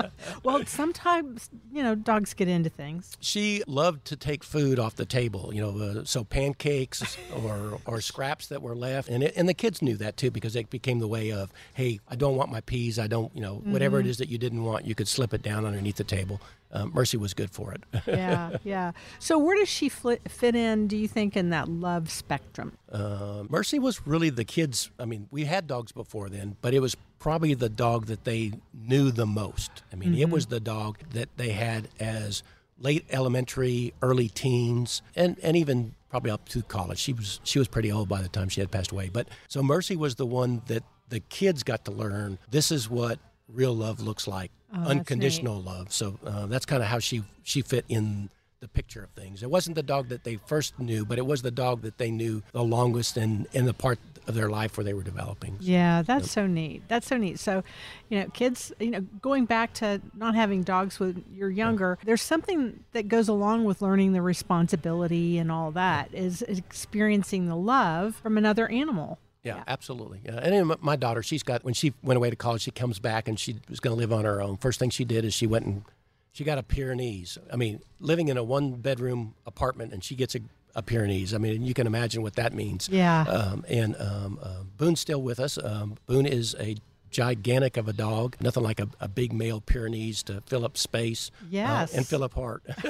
well, 0.42 0.64
sometimes, 0.66 1.50
you 1.72 1.82
know, 1.82 1.94
dogs 1.94 2.34
get 2.34 2.48
into 2.48 2.70
things. 2.70 3.16
She 3.20 3.62
loved 3.66 4.04
to 4.06 4.16
take 4.16 4.44
food 4.44 4.78
off 4.78 4.96
the 4.96 5.04
table, 5.04 5.50
you 5.52 5.60
know, 5.60 5.78
uh, 5.78 6.04
so 6.04 6.24
pancakes 6.24 7.16
or 7.44 7.78
or 7.86 8.00
scraps 8.00 8.48
that 8.48 8.62
were 8.62 8.74
left, 8.74 9.08
and 9.08 9.22
it, 9.24 9.34
and 9.36 9.48
the 9.48 9.54
kids 9.54 9.82
knew 9.82 9.96
that 9.96 10.16
too 10.16 10.30
because 10.30 10.56
it 10.56 10.70
became 10.70 10.98
the 10.98 11.08
way 11.08 11.30
of, 11.30 11.52
hey, 11.74 12.00
I 12.08 12.16
don't 12.16 12.36
want 12.36 12.50
my 12.50 12.60
peas, 12.60 12.98
I 12.98 13.06
don't, 13.06 13.34
you 13.34 13.40
know, 13.40 13.56
whatever 13.64 14.00
it 14.00 14.06
is 14.06 14.18
that 14.18 14.28
you 14.28 14.38
didn't 14.38 14.64
want, 14.64 14.86
you 14.86 14.94
could 14.94 15.08
slip 15.08 15.34
it 15.34 15.42
down 15.42 15.64
underneath 15.64 15.96
the 15.96 16.04
table. 16.04 16.40
Um, 16.72 16.90
Mercy 16.94 17.18
was 17.18 17.34
good 17.34 17.50
for 17.50 17.72
it. 17.72 17.82
Yeah, 18.06 18.56
yeah. 18.64 18.92
So, 19.18 19.38
where 19.38 19.56
does 19.56 19.68
she 19.68 19.88
flit, 19.88 20.22
fit 20.30 20.54
in, 20.54 20.86
do 20.86 20.96
you 20.96 21.06
think, 21.06 21.36
in 21.36 21.50
that 21.50 21.68
love 21.68 22.10
spectrum? 22.10 22.78
Uh, 22.90 23.44
Mercy 23.48 23.78
was 23.78 24.06
really 24.06 24.30
the 24.30 24.44
kids. 24.44 24.90
I 24.98 25.04
mean, 25.04 25.28
we 25.30 25.44
had 25.44 25.66
dogs 25.66 25.92
before 25.92 26.30
then, 26.30 26.56
but 26.62 26.72
it 26.72 26.80
was 26.80 26.96
probably 27.22 27.54
the 27.54 27.68
dog 27.68 28.06
that 28.06 28.24
they 28.24 28.52
knew 28.74 29.12
the 29.12 29.24
most. 29.26 29.70
I 29.92 29.96
mean, 29.96 30.14
it 30.16 30.28
was 30.28 30.46
the 30.46 30.58
dog 30.58 30.98
that 31.12 31.28
they 31.36 31.50
had 31.50 31.88
as 32.00 32.42
late 32.80 33.04
elementary, 33.10 33.94
early 34.02 34.28
teens, 34.28 35.02
and, 35.14 35.38
and 35.40 35.56
even 35.56 35.94
probably 36.10 36.32
up 36.32 36.48
to 36.48 36.62
college. 36.62 36.98
She 36.98 37.12
was 37.12 37.40
she 37.44 37.60
was 37.60 37.68
pretty 37.68 37.92
old 37.92 38.08
by 38.08 38.20
the 38.22 38.28
time 38.28 38.48
she 38.48 38.60
had 38.60 38.72
passed 38.72 38.90
away. 38.90 39.08
But 39.08 39.28
so 39.46 39.62
Mercy 39.62 39.94
was 39.94 40.16
the 40.16 40.26
one 40.26 40.62
that 40.66 40.82
the 41.10 41.20
kids 41.20 41.62
got 41.62 41.84
to 41.84 41.92
learn. 41.92 42.38
This 42.50 42.72
is 42.72 42.90
what 42.90 43.20
real 43.48 43.74
love 43.74 44.00
looks 44.00 44.26
like, 44.26 44.50
Oh, 44.74 44.82
unconditional 44.82 45.62
love. 45.62 45.92
So 45.92 46.18
uh, 46.26 46.46
that's 46.46 46.66
kind 46.66 46.82
of 46.82 46.88
how 46.88 46.98
she 46.98 47.22
she 47.44 47.62
fit 47.62 47.84
in 47.88 48.30
the 48.62 48.68
picture 48.68 49.02
of 49.02 49.10
things. 49.10 49.42
It 49.42 49.50
wasn't 49.50 49.74
the 49.74 49.82
dog 49.82 50.08
that 50.08 50.22
they 50.22 50.36
first 50.36 50.78
knew, 50.78 51.04
but 51.04 51.18
it 51.18 51.26
was 51.26 51.42
the 51.42 51.50
dog 51.50 51.82
that 51.82 51.98
they 51.98 52.12
knew 52.12 52.44
the 52.52 52.62
longest 52.62 53.16
and 53.16 53.48
in 53.52 53.66
the 53.66 53.74
part 53.74 53.98
of 54.28 54.36
their 54.36 54.48
life 54.48 54.76
where 54.76 54.84
they 54.84 54.94
were 54.94 55.02
developing. 55.02 55.56
Yeah, 55.58 56.02
that's 56.02 56.30
so 56.30 56.46
neat. 56.46 56.84
That's 56.86 57.08
so 57.08 57.16
neat. 57.16 57.40
So, 57.40 57.64
you 58.08 58.20
know, 58.20 58.28
kids, 58.28 58.72
you 58.78 58.92
know, 58.92 59.00
going 59.20 59.46
back 59.46 59.74
to 59.74 60.00
not 60.14 60.36
having 60.36 60.62
dogs 60.62 61.00
when 61.00 61.24
you're 61.34 61.50
younger, 61.50 61.98
there's 62.04 62.22
something 62.22 62.84
that 62.92 63.08
goes 63.08 63.28
along 63.28 63.64
with 63.64 63.82
learning 63.82 64.12
the 64.12 64.22
responsibility 64.22 65.38
and 65.38 65.50
all 65.50 65.72
that 65.72 66.14
is 66.14 66.42
experiencing 66.42 67.46
the 67.46 67.56
love 67.56 68.14
from 68.22 68.38
another 68.38 68.68
animal. 68.68 69.18
Yeah, 69.42 69.64
absolutely. 69.66 70.20
Yeah. 70.24 70.36
And 70.36 70.72
my 70.80 70.94
daughter, 70.94 71.20
she's 71.20 71.42
got 71.42 71.64
when 71.64 71.74
she 71.74 71.94
went 72.00 72.16
away 72.16 72.30
to 72.30 72.36
college, 72.36 72.62
she 72.62 72.70
comes 72.70 73.00
back 73.00 73.26
and 73.26 73.40
she 73.40 73.56
was 73.68 73.80
going 73.80 73.92
to 73.92 73.98
live 73.98 74.12
on 74.12 74.24
her 74.24 74.40
own. 74.40 74.56
First 74.56 74.78
thing 74.78 74.90
she 74.90 75.04
did 75.04 75.24
is 75.24 75.34
she 75.34 75.48
went 75.48 75.66
and 75.66 75.84
she 76.32 76.44
got 76.44 76.58
a 76.58 76.62
Pyrenees. 76.62 77.38
I 77.52 77.56
mean, 77.56 77.80
living 78.00 78.28
in 78.28 78.36
a 78.36 78.42
one 78.44 78.72
bedroom 78.76 79.34
apartment 79.46 79.92
and 79.92 80.02
she 80.02 80.14
gets 80.16 80.34
a, 80.34 80.40
a 80.74 80.82
Pyrenees. 80.82 81.34
I 81.34 81.38
mean, 81.38 81.62
you 81.64 81.74
can 81.74 81.86
imagine 81.86 82.22
what 82.22 82.34
that 82.36 82.52
means. 82.54 82.88
Yeah. 82.90 83.22
Um, 83.22 83.64
and 83.68 83.94
um, 84.00 84.38
uh, 84.42 84.62
Boone's 84.78 85.00
still 85.00 85.22
with 85.22 85.38
us. 85.38 85.58
Um, 85.62 85.96
Boone 86.06 86.26
is 86.26 86.56
a 86.58 86.76
gigantic 87.10 87.76
of 87.76 87.88
a 87.88 87.92
dog, 87.92 88.36
nothing 88.40 88.62
like 88.62 88.80
a, 88.80 88.88
a 88.98 89.06
big 89.06 89.34
male 89.34 89.60
Pyrenees 89.60 90.22
to 90.24 90.40
fill 90.46 90.64
up 90.64 90.78
space. 90.78 91.30
uh, 91.42 91.46
Yes. 91.50 91.92
and 91.94 92.06
fill 92.06 92.24
up 92.24 92.32
heart. 92.32 92.62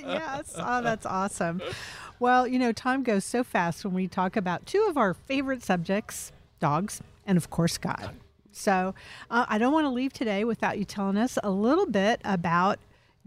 yes. 0.00 0.54
Oh, 0.56 0.82
that's 0.82 1.06
awesome. 1.06 1.60
Well, 2.18 2.46
you 2.46 2.58
know, 2.58 2.72
time 2.72 3.02
goes 3.02 3.24
so 3.24 3.44
fast 3.44 3.84
when 3.84 3.92
we 3.94 4.08
talk 4.08 4.36
about 4.36 4.64
two 4.66 4.86
of 4.88 4.96
our 4.96 5.12
favorite 5.14 5.62
subjects 5.62 6.32
dogs 6.60 7.02
and, 7.26 7.36
of 7.36 7.50
course, 7.50 7.76
God. 7.76 8.10
So 8.56 8.94
uh, 9.30 9.46
I 9.48 9.58
don't 9.58 9.72
want 9.72 9.84
to 9.84 9.90
leave 9.90 10.12
today 10.12 10.44
without 10.44 10.78
you 10.78 10.84
telling 10.84 11.16
us 11.16 11.38
a 11.42 11.50
little 11.50 11.86
bit 11.86 12.20
about 12.24 12.78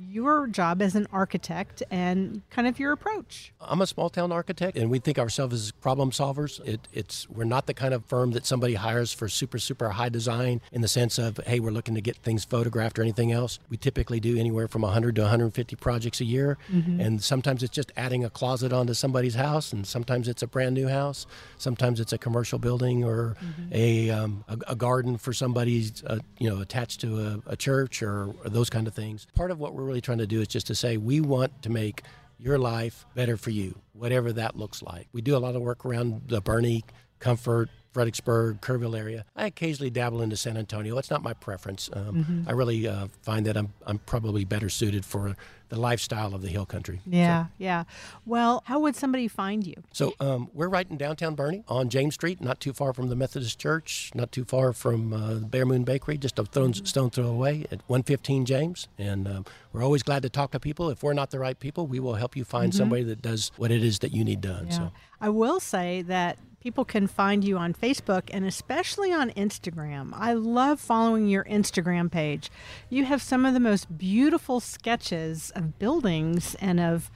your 0.08 0.48
job 0.48 0.82
as 0.82 0.96
an 0.96 1.08
architect 1.12 1.84
and 1.92 2.42
kind 2.50 2.68
of 2.68 2.80
your 2.80 2.92
approach. 2.92 3.54
I'm 3.60 3.82
a 3.82 3.88
small 3.88 4.10
town 4.10 4.32
architect, 4.32 4.78
and 4.78 4.90
we 4.90 5.00
think 5.00 5.20
ourselves 5.20 5.54
as 5.54 5.72
problem 5.72 6.12
solvers. 6.12 6.64
It, 6.66 6.88
it's 6.94 7.30
we're 7.30 7.44
not 7.44 7.68
the 7.68 7.74
kind 7.74 7.94
of 7.94 8.06
firm 8.06 8.32
that 8.32 8.46
somebody 8.46 8.76
hires 8.76 9.12
for 9.12 9.28
super 9.28 9.60
super 9.60 9.90
high 9.90 10.10
design 10.10 10.62
in 10.72 10.82
the 10.82 10.88
sense 10.88 11.18
of 11.18 11.38
hey, 11.46 11.60
we're 11.60 11.72
looking 11.72 11.96
to 11.96 12.02
get 12.02 12.18
things 12.18 12.46
photographed 12.46 12.98
or 12.98 13.02
anything 13.02 13.32
else. 13.32 13.60
We 13.70 13.78
typically 13.78 14.20
do 14.20 14.38
anywhere 14.38 14.68
from 14.68 14.84
100 14.84 15.16
to 15.16 15.22
150 15.22 15.76
projects 15.76 16.22
a 16.22 16.26
year, 16.26 16.58
and 17.00 17.22
sometimes 17.24 17.64
it's 17.64 17.74
just 17.74 17.92
adding 17.98 18.24
a 18.24 18.30
closet 18.30 18.72
onto 18.72 18.94
somebody's 18.94 19.36
house, 19.36 19.74
and 19.74 19.86
sometimes 19.86 20.28
it's 20.28 20.42
a 20.42 20.48
brand 20.48 20.76
new 20.76 20.88
house, 20.88 21.26
sometimes 21.58 22.00
it's 22.00 22.14
a 22.14 22.18
commercial 22.18 22.60
building 22.60 23.04
or 23.04 23.36
a, 23.72 24.10
um, 24.10 24.44
a 24.48 24.58
a 24.68 24.76
garden 24.76 25.18
for 25.18 25.34
somebody's 25.34 26.04
uh, 26.06 26.20
you 26.38 26.50
know 26.50 26.62
attached 26.62 27.02
to 27.02 27.42
a, 27.48 27.52
a 27.52 27.56
church 27.56 28.02
or, 28.04 28.34
or 28.44 28.50
those 28.50 28.70
kind 28.70 28.88
of 28.88 28.94
things. 28.94 29.28
Part 29.36 29.52
of 29.52 29.60
what 29.60 29.74
we're 29.74 29.89
really 29.90 30.02
trying 30.02 30.20
to 30.20 30.28
do 30.28 30.40
is 30.40 30.48
just 30.48 30.68
to 30.68 30.76
say 30.76 30.98
we 30.98 31.20
want 31.20 31.64
to 31.64 31.70
make 31.70 32.04
your 32.38 32.58
life 32.58 33.06
better 33.16 33.36
for 33.36 33.50
you, 33.50 33.82
whatever 33.94 34.32
that 34.32 34.56
looks 34.56 34.82
like. 34.82 35.10
We 35.12 35.22
do 35.22 35.36
a 35.36 35.40
lot 35.40 35.56
of 35.56 35.62
work 35.62 35.84
around 35.84 36.22
the 36.28 36.42
Boerne, 36.42 36.84
Comfort, 37.20 37.70
Fredericksburg, 37.92 38.62
Kerrville 38.62 38.98
area. 38.98 39.26
I 39.36 39.48
occasionally 39.48 39.90
dabble 39.90 40.22
into 40.22 40.38
San 40.38 40.58
Antonio. 40.58 40.98
It's 40.98 41.10
not 41.10 41.24
my 41.24 41.34
preference. 41.34 41.90
Um, 41.92 42.46
I 42.48 42.52
really 42.52 42.88
uh, 42.88 43.08
find 43.22 43.46
that 43.46 43.58
I'm, 43.58 43.74
I'm 43.86 43.98
probably 44.00 44.46
better 44.46 44.70
suited 44.70 45.06
for 45.06 45.36
the 45.70 45.80
lifestyle 45.80 46.34
of 46.34 46.42
the 46.42 46.50
hill 46.50 46.66
country. 46.66 47.02
Yeah, 47.06 47.48
yeah. 47.58 47.84
Well, 48.26 48.64
how 48.66 48.80
would 48.80 48.96
somebody 48.96 49.28
find 49.28 49.66
you? 49.66 49.76
So 49.94 50.14
um, 50.20 50.50
we're 50.54 50.70
right 50.70 50.90
in 50.90 50.98
downtown 50.98 51.36
Boerne 51.36 51.64
on 51.68 51.90
James 51.90 52.16
Street, 52.16 52.42
not 52.42 52.60
too 52.60 52.74
far 52.74 52.94
from 52.94 53.10
the 53.10 53.16
Methodist 53.16 53.60
Church, 53.60 54.12
not 54.16 54.32
too 54.32 54.46
far 54.46 54.74
from 54.74 55.14
uh, 55.14 55.36
Bear 55.36 55.66
Moon 55.66 55.84
Bakery, 55.84 56.18
just 56.18 56.40
a 56.40 56.46
thrown, 56.46 56.74
stone 56.74 57.10
throw 57.12 57.28
away 57.28 57.66
at 57.72 57.82
115 57.88 58.46
James. 58.46 58.88
And 58.98 59.28
um, 59.28 59.46
we're 59.72 59.84
always 59.84 60.04
glad 60.04 60.24
to 60.24 60.30
talk 60.30 60.52
to 60.52 60.60
people. 60.60 60.90
If 60.90 61.04
we're 61.04 61.14
not 61.14 61.30
the 61.30 61.40
right 61.40 61.60
people, 61.60 61.86
we 61.86 62.00
will 62.00 62.16
help 62.16 62.36
you 62.36 62.44
find 62.44 62.74
somebody 62.74 63.04
that 63.04 63.22
does 63.22 63.52
what 63.58 63.72
it 63.72 63.84
is 63.84 64.00
that 64.00 64.12
you 64.12 64.24
need 64.24 64.42
done. 64.42 64.68
Yeah. 64.68 64.78
So 64.78 64.92
I 65.22 65.30
will 65.30 65.60
say 65.60 66.02
that 66.04 66.38
people 66.62 66.86
can 66.86 67.08
find 67.08 67.44
you 67.44 67.58
on 67.58 67.74
Facebook 67.74 68.24
and 68.32 68.46
especially 68.46 69.12
on 69.12 69.32
Instagram. 69.32 70.12
I 70.14 70.34
love 70.34 70.80
following 70.80 71.28
your 71.28 71.46
Instagram 71.46 72.12
page. 72.12 72.52
You 72.90 73.06
have 73.06 73.22
some 73.22 73.46
of 73.46 73.54
the 73.54 73.60
most 73.60 73.98
beautiful 73.98 74.60
sketches 74.60 75.52
of 75.56 75.80
buildings 75.80 76.56
and 76.56 76.80
of 76.80 77.10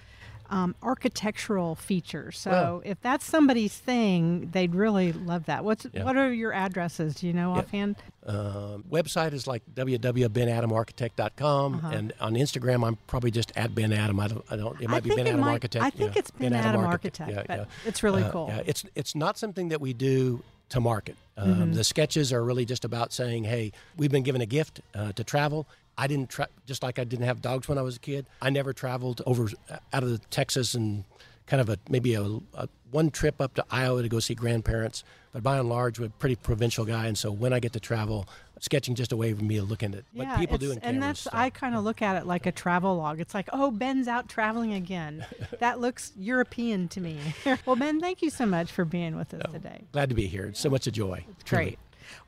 um, 0.54 0.76
architectural 0.84 1.74
features. 1.76 2.38
So 2.38 2.52
Well- 2.52 2.82
if 2.86 3.02
that's 3.02 3.26
somebody's 3.26 3.76
thing, 3.76 4.50
they'd 4.52 4.76
really 4.76 5.12
love 5.12 5.46
that. 5.46 5.66
What's 5.66 5.88
Yeah. 5.92 6.04
what 6.04 6.16
are 6.16 6.32
your 6.32 6.54
addresses? 6.54 7.16
Do 7.16 7.26
you 7.28 7.34
know 7.34 7.54
offhand? 7.54 7.96
um, 8.26 8.86
website 8.90 9.34
is 9.34 9.48
like 9.48 9.64
www.benadamarchitect.com. 9.76 11.82
And 11.92 12.14
on 12.20 12.34
Instagram, 12.36 12.86
I'm 12.88 12.98
probably 13.08 13.32
just 13.32 13.52
at 13.56 13.74
Ben 13.76 13.92
Adam. 13.92 14.20
I 14.20 14.28
don't, 14.28 14.46
I 14.50 14.56
don't 14.56 14.80
it 14.80 14.86
Uh-huh. 14.86 14.88
I 14.88 14.88
might 14.92 15.04
be 15.04 15.10
Ben 15.10 15.28
Adam 15.28 15.40
might- 15.42 15.52
Architect. 15.54 15.84
I 15.86 15.90
think 15.90 16.16
it's 16.16 16.32
Ben 16.32 16.54
Adam 16.54 16.86
Architect, 16.86 17.48
but 17.48 17.68
it's 17.86 18.04
really 18.04 18.24
cool. 18.32 18.46
Uh, 18.52 18.58
Yeah, 18.58 18.64
it's, 18.66 18.86
it's 18.96 19.16
not 19.16 19.38
something 19.38 19.70
that 19.70 19.82
we 19.82 19.94
do 19.94 20.44
to 20.70 20.80
market. 20.80 21.16
Um, 21.38 21.54
Mm-hmm. 21.54 21.74
The 21.74 21.84
sketches 21.84 22.32
are 22.32 22.44
really 22.44 22.66
just 22.66 22.86
about 22.86 23.12
saying, 23.12 23.44
hey, 23.46 23.72
we've 23.98 24.12
been 24.12 24.24
given 24.24 24.42
a 24.42 24.46
gift 24.46 24.82
uh, 24.96 25.12
to 25.14 25.24
travel. 25.24 25.68
I 25.98 26.08
didn't, 26.08 26.30
tra- 26.30 26.48
just 26.66 26.84
like 26.84 27.00
I 27.00 27.04
didn't 27.04 27.26
have 27.26 27.42
dogs 27.42 27.68
when 27.68 27.78
I 27.78 27.82
was 27.82 27.98
a 27.98 28.00
kid, 28.00 28.26
I 28.42 28.50
never 28.50 28.74
traveled 28.74 29.22
over 29.26 29.50
uh, 29.70 29.78
out 29.94 30.04
of 30.04 30.10
the 30.10 30.18
Texas 30.30 30.74
and 30.74 31.04
kind 31.46 31.60
of 31.62 31.70
a 31.70 31.78
maybe 31.90 32.14
a, 32.16 32.24
a 32.24 32.68
one 32.92 33.10
trip 33.12 33.42
up 33.42 33.54
to 33.56 33.66
Iowa 33.70 34.02
to 34.02 34.10
go 34.10 34.20
see 34.20 34.34
grandparents. 34.36 35.04
But 35.34 35.44
by 35.44 35.58
and 35.58 35.68
large, 35.68 36.00
we're 36.00 36.06
a 36.08 36.10
pretty 36.10 36.36
provincial 36.36 36.86
guy, 36.86 37.08
and 37.08 37.18
so 37.18 37.32
when 37.32 37.54
I 37.54 37.60
get 37.60 37.74
to 37.74 37.80
travel, 37.80 38.28
sketching 38.60 38.94
just 38.96 39.12
a 39.12 39.18
way 39.18 39.32
of 39.32 39.42
me 39.42 39.60
looking 39.62 39.96
at 39.96 40.04
what 40.14 40.38
people 40.38 40.58
do 40.60 40.72
in 40.72 40.78
it's- 40.78 40.90
and 40.90 41.02
that's 41.02 41.22
so. 41.22 41.32
I 41.34 41.50
kind 41.50 41.74
of 41.76 41.84
look 41.84 42.02
at 42.04 42.16
it 42.18 42.28
like 42.28 42.46
a 42.46 42.52
travel 42.52 42.96
log. 42.96 43.20
It's 43.20 43.34
like, 43.34 43.50
oh, 43.52 43.72
Ben's 43.72 44.08
out 44.08 44.30
traveling 44.30 44.74
again. 44.74 45.26
that 45.60 45.80
looks 45.80 46.12
European 46.16 46.88
to 46.90 47.02
me. 47.02 47.20
well, 47.66 47.76
Ben, 47.76 48.00
thank 48.00 48.22
you 48.22 48.30
so 48.30 48.46
much 48.46 48.72
for 48.72 48.86
being 48.86 49.16
with 49.16 49.34
us 49.34 49.52
today. 49.52 49.82
Glad 49.92 50.10
to 50.10 50.16
be 50.16 50.28
here. 50.28 50.46
It's 50.46 50.60
so 50.60 50.70
much 50.70 50.86
a 50.88 50.92
joy. 50.92 51.26
truly. 51.46 51.64
Great. 51.66 51.80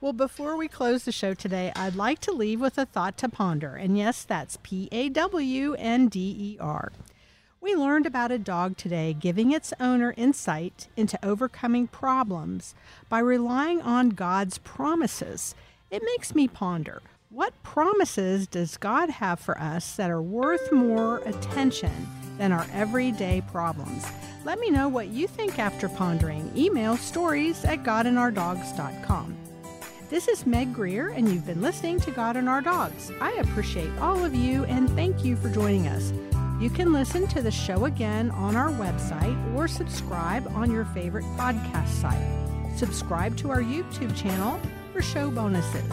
Well, 0.02 0.14
before 0.14 0.58
we 0.58 0.68
close 0.68 1.06
the 1.06 1.12
show 1.12 1.34
today, 1.34 1.72
I'd 1.76 1.96
like 1.96 2.20
to 2.22 2.32
leave 2.32 2.62
with 2.62 2.78
a 2.78 2.86
thought 2.86 3.18
to 3.20 3.30
ponder. 3.30 3.76
And 3.76 3.98
yes, 3.98 4.24
that's 4.24 4.58
P 4.64 4.90
A 4.92 5.10
W 5.10 5.76
N 5.76 6.08
D 6.08 6.36
E 6.38 6.58
R. 6.60 6.92
We 7.62 7.76
learned 7.76 8.06
about 8.06 8.32
a 8.32 8.38
dog 8.38 8.78
today 8.78 9.14
giving 9.14 9.52
its 9.52 9.74
owner 9.80 10.14
insight 10.18 10.88
into 10.96 11.18
overcoming 11.26 11.88
problems 11.88 12.76
by 13.10 13.20
relying 13.20 13.82
on 13.82 14.10
God's 14.10 14.60
promises. 14.60 15.56
It 15.90 16.04
makes 16.04 16.36
me 16.36 16.48
ponder 16.48 17.02
what 17.30 17.62
promises 17.64 18.48
does 18.48 18.78
God 18.78 19.10
have 19.10 19.40
for 19.40 19.60
us 19.60 19.96
that 19.96 20.10
are 20.10 20.22
worth 20.22 20.72
more 20.72 21.18
attention 21.26 21.92
than 22.38 22.52
our 22.52 22.66
everyday 22.72 23.42
problems? 23.52 24.06
Let 24.46 24.60
me 24.60 24.70
know 24.70 24.88
what 24.88 25.08
you 25.08 25.28
think 25.28 25.58
after 25.58 25.90
pondering. 25.90 26.52
Email 26.56 26.98
stories 26.98 27.66
at 27.66 27.84
godandourdogs.com. 27.84 29.45
This 30.16 30.30
is 30.30 30.46
Meg 30.46 30.74
Greer, 30.74 31.10
and 31.10 31.28
you've 31.28 31.46
been 31.46 31.62
listening 31.62 32.00
to 32.00 32.10
God 32.10 32.38
and 32.38 32.48
Our 32.48 32.62
Dogs. 32.62 33.12
I 33.20 33.34
appreciate 33.34 33.92
all 34.00 34.24
of 34.24 34.34
you 34.34 34.64
and 34.64 34.90
thank 34.92 35.26
you 35.26 35.36
for 35.36 35.50
joining 35.50 35.90
us. 35.90 36.14
You 36.58 36.70
can 36.70 36.94
listen 36.94 37.28
to 37.28 37.42
the 37.42 37.52
show 37.52 37.84
again 37.84 38.32
on 38.32 38.56
our 38.56 38.70
website 38.70 39.36
or 39.54 39.68
subscribe 39.68 40.48
on 40.56 40.72
your 40.72 40.86
favorite 40.86 41.26
podcast 41.36 41.90
site. 41.90 42.78
Subscribe 42.78 43.36
to 43.40 43.50
our 43.50 43.62
YouTube 43.62 44.16
channel 44.16 44.58
for 44.94 45.02
show 45.02 45.30
bonuses. 45.30 45.92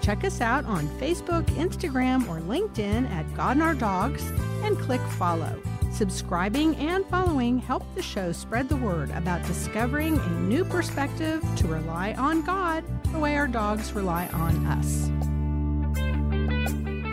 Check 0.00 0.22
us 0.22 0.40
out 0.40 0.64
on 0.66 0.86
Facebook, 1.00 1.42
Instagram, 1.56 2.28
or 2.28 2.38
LinkedIn 2.42 3.10
at 3.10 3.34
God 3.34 3.56
and 3.56 3.62
Our 3.64 3.74
Dogs 3.74 4.22
and 4.62 4.78
click 4.78 5.00
follow. 5.18 5.60
Subscribing 5.90 6.76
and 6.76 7.04
following 7.06 7.58
help 7.58 7.82
the 7.96 8.02
show 8.02 8.30
spread 8.30 8.68
the 8.68 8.76
word 8.76 9.10
about 9.10 9.44
discovering 9.48 10.16
a 10.16 10.30
new 10.42 10.64
perspective 10.64 11.44
to 11.56 11.66
rely 11.66 12.12
on 12.12 12.42
God 12.42 12.84
the 13.14 13.20
way 13.20 13.36
our 13.36 13.46
dogs 13.46 13.92
rely 13.92 14.26
on 14.32 14.66
us. 14.66 15.08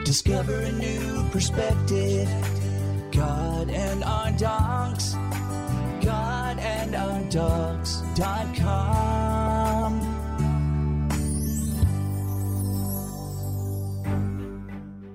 Discover 0.04 0.56
a 0.56 0.72
new 0.72 1.30
perspective. 1.30 2.28
God 3.12 3.70
and 3.70 4.04
our 4.04 4.32
dogs. 4.32 5.14
God 6.04 6.58
and 6.58 6.96
our 6.96 7.22
dogs.com. 7.30 8.02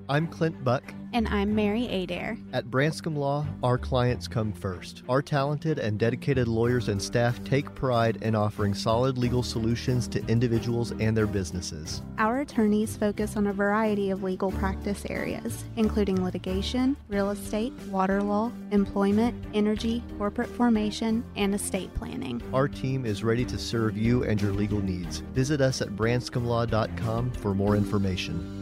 I'm 0.07 0.27
Clint 0.27 0.63
Buck. 0.63 0.93
And 1.17 1.27
I'm 1.29 1.55
Mary 1.55 1.87
Adair. 1.87 2.37
At 2.53 2.69
Branscombe 2.69 3.15
Law, 3.15 3.47
our 3.63 3.79
clients 3.79 4.27
come 4.27 4.53
first. 4.53 5.01
Our 5.09 5.23
talented 5.23 5.79
and 5.79 5.97
dedicated 5.97 6.47
lawyers 6.47 6.89
and 6.89 7.01
staff 7.01 7.43
take 7.43 7.73
pride 7.73 8.19
in 8.21 8.35
offering 8.35 8.75
solid 8.75 9.17
legal 9.17 9.41
solutions 9.41 10.07
to 10.09 10.23
individuals 10.27 10.91
and 10.99 11.17
their 11.17 11.25
businesses. 11.25 12.03
Our 12.19 12.41
attorneys 12.41 12.95
focus 12.95 13.35
on 13.35 13.47
a 13.47 13.51
variety 13.51 14.11
of 14.11 14.21
legal 14.21 14.51
practice 14.51 15.07
areas, 15.09 15.65
including 15.75 16.23
litigation, 16.23 16.95
real 17.07 17.31
estate, 17.31 17.73
water 17.89 18.21
law, 18.21 18.51
employment, 18.69 19.43
energy, 19.55 20.03
corporate 20.19 20.49
formation, 20.49 21.23
and 21.35 21.55
estate 21.55 21.91
planning. 21.95 22.43
Our 22.53 22.67
team 22.67 23.07
is 23.07 23.23
ready 23.23 23.45
to 23.45 23.57
serve 23.57 23.97
you 23.97 24.23
and 24.23 24.39
your 24.39 24.51
legal 24.53 24.83
needs. 24.83 25.21
Visit 25.33 25.61
us 25.61 25.81
at 25.81 25.95
branscombelaw.com 25.95 27.31
for 27.31 27.55
more 27.55 27.75
information. 27.75 28.56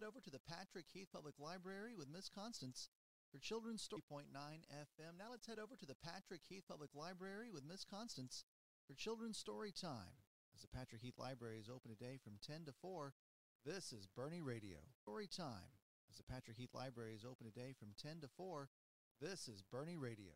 Head 0.00 0.08
over 0.08 0.20
to 0.20 0.30
the 0.30 0.40
Patrick 0.48 0.86
Heath 0.94 1.08
Public 1.12 1.34
Library 1.38 1.92
with 1.94 2.08
Miss 2.08 2.30
Constance 2.30 2.88
for 3.30 3.38
Children's 3.38 3.82
Story. 3.82 4.00
0.9 4.10 4.32
FM. 4.32 5.18
Now 5.18 5.28
let's 5.30 5.46
head 5.46 5.58
over 5.58 5.76
to 5.76 5.84
the 5.84 6.00
Patrick 6.02 6.40
Heath 6.48 6.64
Public 6.66 6.88
Library 6.94 7.50
with 7.52 7.68
Miss 7.68 7.84
Constance 7.84 8.44
for 8.86 8.94
Children's 8.94 9.36
Story 9.36 9.72
Time. 9.72 10.24
As 10.54 10.62
the 10.62 10.68
Patrick 10.68 11.02
Heath 11.02 11.18
Library 11.18 11.58
is 11.58 11.68
open 11.68 11.90
today 11.90 12.16
from 12.16 12.40
10 12.40 12.64
to 12.64 12.72
4, 12.80 13.12
this 13.66 13.92
is 13.92 14.08
Boerne 14.16 14.40
Radio. 14.42 14.78
Story 15.02 15.26
Time. 15.26 15.76
As 16.08 16.16
the 16.16 16.24
Patrick 16.24 16.56
Heath 16.56 16.72
Library 16.72 17.12
is 17.12 17.26
open 17.26 17.44
today 17.44 17.74
from 17.78 17.88
10 18.00 18.22
to 18.22 18.28
4, 18.38 18.70
this 19.20 19.48
is 19.48 19.62
Boerne 19.62 20.00
Radio. 20.00 20.32